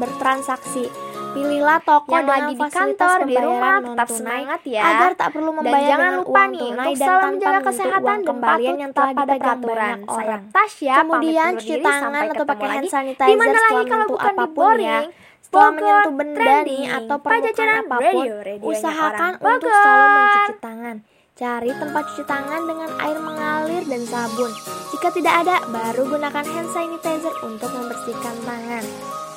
bertransaksi. 0.00 0.88
Pilihlah 1.36 1.78
toko 1.84 2.08
yang 2.16 2.24
lagi 2.24 2.52
di 2.56 2.68
kantor, 2.72 3.18
di 3.28 3.36
rumah, 3.36 3.76
tetap 3.84 4.08
semangat 4.08 4.60
ya. 4.64 4.82
Agar 4.88 5.10
tak 5.20 5.28
perlu 5.36 5.50
membayar 5.52 5.76
dan 5.76 5.90
jangan 5.92 6.12
lupa 6.24 6.42
nih 6.48 6.68
untuk 6.72 6.94
selalu 6.96 7.26
menjaga 7.28 7.60
kesehatan 7.60 8.02
dan 8.06 8.20
kembalian 8.24 8.76
yang 8.80 8.92
telah 8.96 9.12
pada 9.12 9.34
peraturan. 9.36 9.96
Saya 10.08 10.36
Tasya, 10.48 10.94
Kemudian 11.04 11.50
cuci 11.60 11.76
tangan 11.84 12.24
atau 12.32 12.44
pakai 12.48 12.68
hand 12.72 12.88
sanitizer 12.88 13.28
Di 13.28 13.36
mana 13.36 13.52
setelah 13.52 13.68
lagi 13.68 13.84
kalau 13.92 14.06
bukan 14.08 14.32
di 14.32 14.40
ya. 14.40 14.56
boring, 14.56 15.04
Setelah 15.44 15.70
menyentuh 15.76 16.14
benda 16.16 16.36
trending, 16.40 16.64
nih 16.66 16.84
atau 16.90 17.16
permukaan 17.20 17.70
apa 17.78 17.96
pun, 18.00 18.26
Radio, 18.42 18.66
usahakan 18.66 19.32
untuk 19.38 19.70
selalu 19.70 20.06
mencuci 20.08 20.54
tangan. 20.58 20.96
Cari 21.36 21.70
tempat 21.76 22.02
cuci 22.08 22.24
tangan 22.24 22.62
dengan 22.64 22.90
air 22.96 23.18
mengalir 23.20 23.82
dan 23.84 24.02
sabun. 24.08 24.48
Jika 24.88 25.08
tidak 25.12 25.34
ada, 25.44 25.56
baru 25.68 26.02
gunakan 26.08 26.44
hand 26.48 26.70
sanitizer 26.72 27.34
untuk 27.44 27.68
membersihkan 27.76 28.36
tangan. 28.40 28.84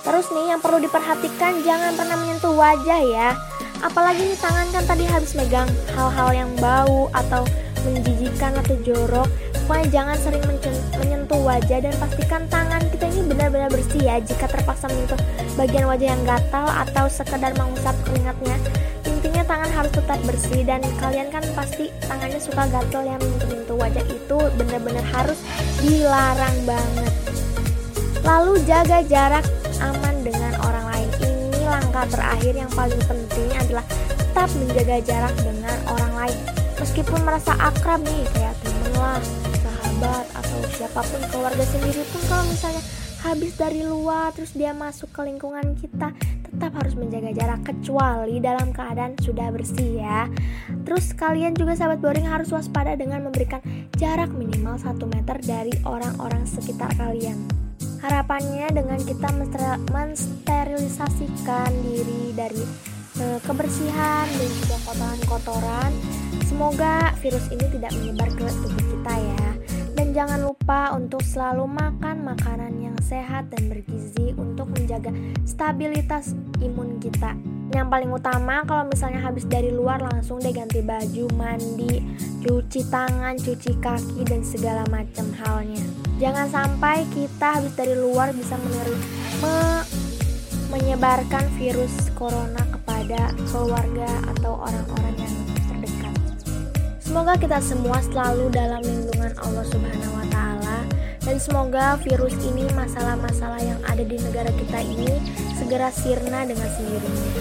Terus 0.09 0.25
nih 0.33 0.45
yang 0.49 0.57
perlu 0.57 0.81
diperhatikan 0.81 1.61
jangan 1.61 1.93
pernah 1.93 2.17
menyentuh 2.17 2.49
wajah 2.57 3.01
ya. 3.13 3.37
Apalagi 3.85 4.25
nih 4.25 4.41
tangan 4.41 4.65
kan 4.73 4.83
tadi 4.89 5.05
habis 5.05 5.37
megang 5.37 5.69
hal-hal 5.93 6.29
yang 6.33 6.49
bau 6.57 7.13
atau 7.13 7.45
menjijikan 7.85 8.57
atau 8.57 8.73
jorok. 8.81 9.29
Pokoknya 9.69 9.85
jangan 9.93 10.17
sering 10.17 10.41
menyentuh 10.97 11.37
wajah 11.45 11.85
dan 11.85 11.93
pastikan 12.01 12.41
tangan 12.49 12.81
kita 12.89 13.05
ini 13.05 13.21
benar-benar 13.29 13.69
bersih 13.69 14.01
ya. 14.01 14.17
Jika 14.17 14.49
terpaksa 14.49 14.89
menyentuh 14.89 15.21
bagian 15.53 15.85
wajah 15.85 16.07
yang 16.09 16.23
gatal 16.25 16.65
atau 16.65 17.05
sekedar 17.05 17.53
mengusap 17.53 17.93
keringatnya, 18.09 18.57
intinya 19.05 19.45
tangan 19.45 19.69
harus 19.77 19.93
tetap 19.93 20.19
bersih 20.25 20.65
dan 20.65 20.81
kalian 20.97 21.29
kan 21.29 21.45
pasti 21.53 21.93
tangannya 22.09 22.41
suka 22.41 22.65
gatal 22.65 23.05
yang 23.05 23.21
menyentuh 23.45 23.77
wajah 23.77 24.01
itu 24.09 24.37
benar-benar 24.57 25.05
harus 25.13 25.37
dilarang 25.85 26.57
banget. 26.65 27.13
Lalu 28.23 28.53
jaga 28.67 28.99
jarak 29.05 29.45
aman 29.79 30.15
dengan 30.23 30.53
orang 30.63 30.85
lain. 30.91 31.09
Ini 31.23 31.61
langkah 31.67 32.05
terakhir 32.09 32.53
yang 32.55 32.71
paling 32.73 33.01
penting 33.07 33.49
adalah 33.55 33.85
tetap 33.89 34.49
menjaga 34.55 34.97
jarak 35.03 35.35
dengan 35.39 35.77
orang 35.89 36.13
lain. 36.25 36.39
Meskipun 36.79 37.19
merasa 37.27 37.51
akrab 37.59 37.99
nih 38.03 38.23
kayak 38.35 38.55
temen 38.63 38.91
lah, 38.95 39.19
sahabat 39.59 40.25
atau 40.31 40.59
siapa 40.79 41.01
pun 41.03 41.21
keluarga 41.27 41.63
sendiri 41.67 42.03
pun 42.07 42.21
kalau 42.31 42.45
misalnya 42.47 42.83
habis 43.19 43.51
dari 43.59 43.83
luar 43.83 44.31
terus 44.31 44.55
dia 44.55 44.71
masuk 44.71 45.11
ke 45.11 45.21
lingkungan 45.27 45.75
kita 45.75 46.15
tetap 46.47 46.71
harus 46.71 46.95
menjaga 46.95 47.35
jarak 47.35 47.61
kecuali 47.67 48.39
dalam 48.39 48.71
keadaan 48.71 49.19
sudah 49.19 49.51
bersih 49.51 49.99
ya 49.99 50.31
terus 50.87 51.11
kalian 51.11 51.51
juga 51.51 51.75
sahabat 51.75 51.99
boring 51.99 52.31
harus 52.31 52.47
waspada 52.55 52.95
dengan 52.95 53.27
memberikan 53.27 53.59
jarak 53.99 54.31
minimal 54.31 54.79
1 54.79 54.95
meter 55.03 55.35
dari 55.43 55.73
orang-orang 55.83 56.47
sekitar 56.47 56.95
kalian 56.95 57.35
harapannya 57.99 58.67
dengan 58.71 58.99
kita 59.03 59.29
menster- 59.35 59.81
mensterilisasikan 59.91 61.71
diri 61.83 62.35
dari 62.35 62.63
eh, 63.19 63.39
kebersihan 63.43 64.25
dan 64.27 64.49
juga 64.63 64.77
kotoran-kotoran 64.87 65.91
semoga 66.47 67.13
virus 67.21 67.45
ini 67.53 67.65
tidak 67.77 67.91
menyebar 67.95 68.29
ke 68.33 68.45
tubuh 68.63 68.85
kita 68.89 69.13
ya 69.15 69.49
dan 69.99 70.15
jangan 70.15 70.39
lupa 70.47 70.95
untuk 70.95 71.19
selalu 71.19 71.67
makan 71.67 72.23
makanan 72.23 72.71
yang 72.79 72.95
sehat 73.03 73.51
dan 73.51 73.67
bergizi 73.67 74.31
untuk 74.39 74.71
menjaga 74.71 75.11
stabilitas 75.43 76.31
imun 76.63 77.03
kita. 77.03 77.35
Yang 77.75 77.87
paling 77.91 78.11
utama 78.15 78.63
kalau 78.63 78.87
misalnya 78.87 79.19
habis 79.19 79.43
dari 79.43 79.75
luar 79.75 79.99
langsung 79.99 80.39
deh 80.39 80.55
ganti 80.55 80.79
baju, 80.79 81.27
mandi, 81.35 81.99
cuci 82.41 82.87
tangan, 82.87 83.35
cuci 83.43 83.75
kaki 83.83 84.23
dan 84.23 84.39
segala 84.39 84.87
macam 84.87 85.27
halnya. 85.35 86.08
Jangan 86.19 86.51
sampai 86.51 87.07
kita 87.15 87.63
habis 87.63 87.71
dari 87.79 87.95
luar 87.95 88.35
bisa 88.35 88.59
meneru- 88.59 89.03
me- 89.39 89.87
menyebarkan 90.67 91.47
virus 91.55 92.11
corona 92.11 92.59
kepada 92.67 93.31
keluarga 93.47 94.11
atau 94.35 94.59
orang-orang 94.59 95.15
yang 95.15 95.35
terdekat. 95.71 96.13
Semoga 96.99 97.39
kita 97.39 97.63
semua 97.63 98.03
selalu 98.03 98.51
dalam 98.51 98.83
lindungan 98.83 99.31
Allah 99.39 99.63
Subhanahu 99.63 100.13
wa 100.19 100.27
taala 100.27 100.83
dan 101.23 101.35
semoga 101.39 101.95
virus 102.03 102.35
ini 102.43 102.67
masalah-masalah 102.75 103.63
yang 103.63 103.79
ada 103.87 104.03
di 104.03 104.19
negara 104.19 104.51
kita 104.51 104.83
ini 104.83 105.23
segera 105.55 105.87
sirna 105.87 106.43
dengan 106.43 106.67
sendirinya. 106.67 107.31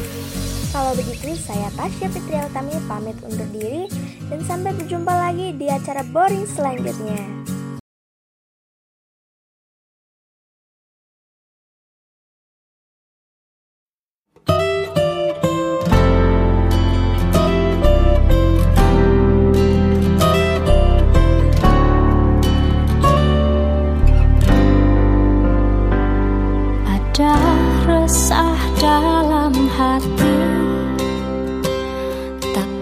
Kalau 0.71 0.95
begitu, 0.95 1.35
saya 1.35 1.67
Tasya 1.75 2.15
Fitri 2.15 2.39
Utami 2.39 2.79
pamit 2.87 3.19
undur 3.27 3.49
diri 3.51 3.91
dan 4.31 4.39
sampai 4.47 4.71
berjumpa 4.71 5.11
lagi 5.11 5.51
di 5.59 5.67
acara 5.67 6.07
boring 6.07 6.47
selanjutnya. 6.47 7.58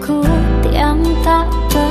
Takut 0.07 0.71
yang 0.71 1.03
tak 1.19 1.51
terkendali 1.67 1.86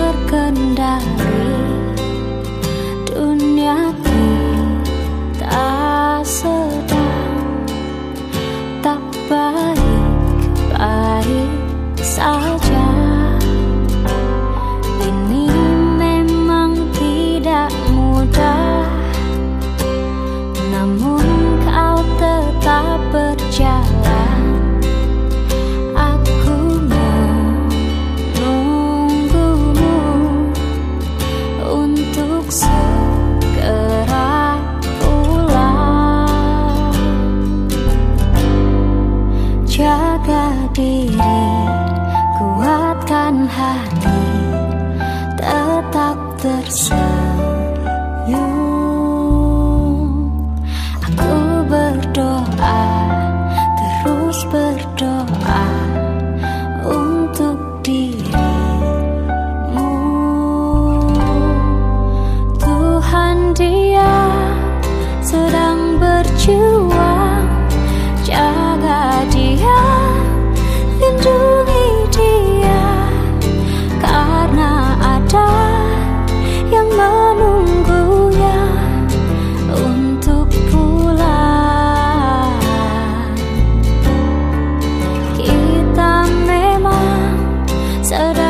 Sarah. 88.08 88.45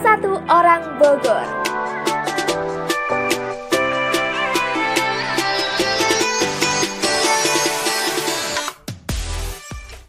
Satu 0.00 0.40
orang 0.48 0.96
Bogor. 0.96 1.71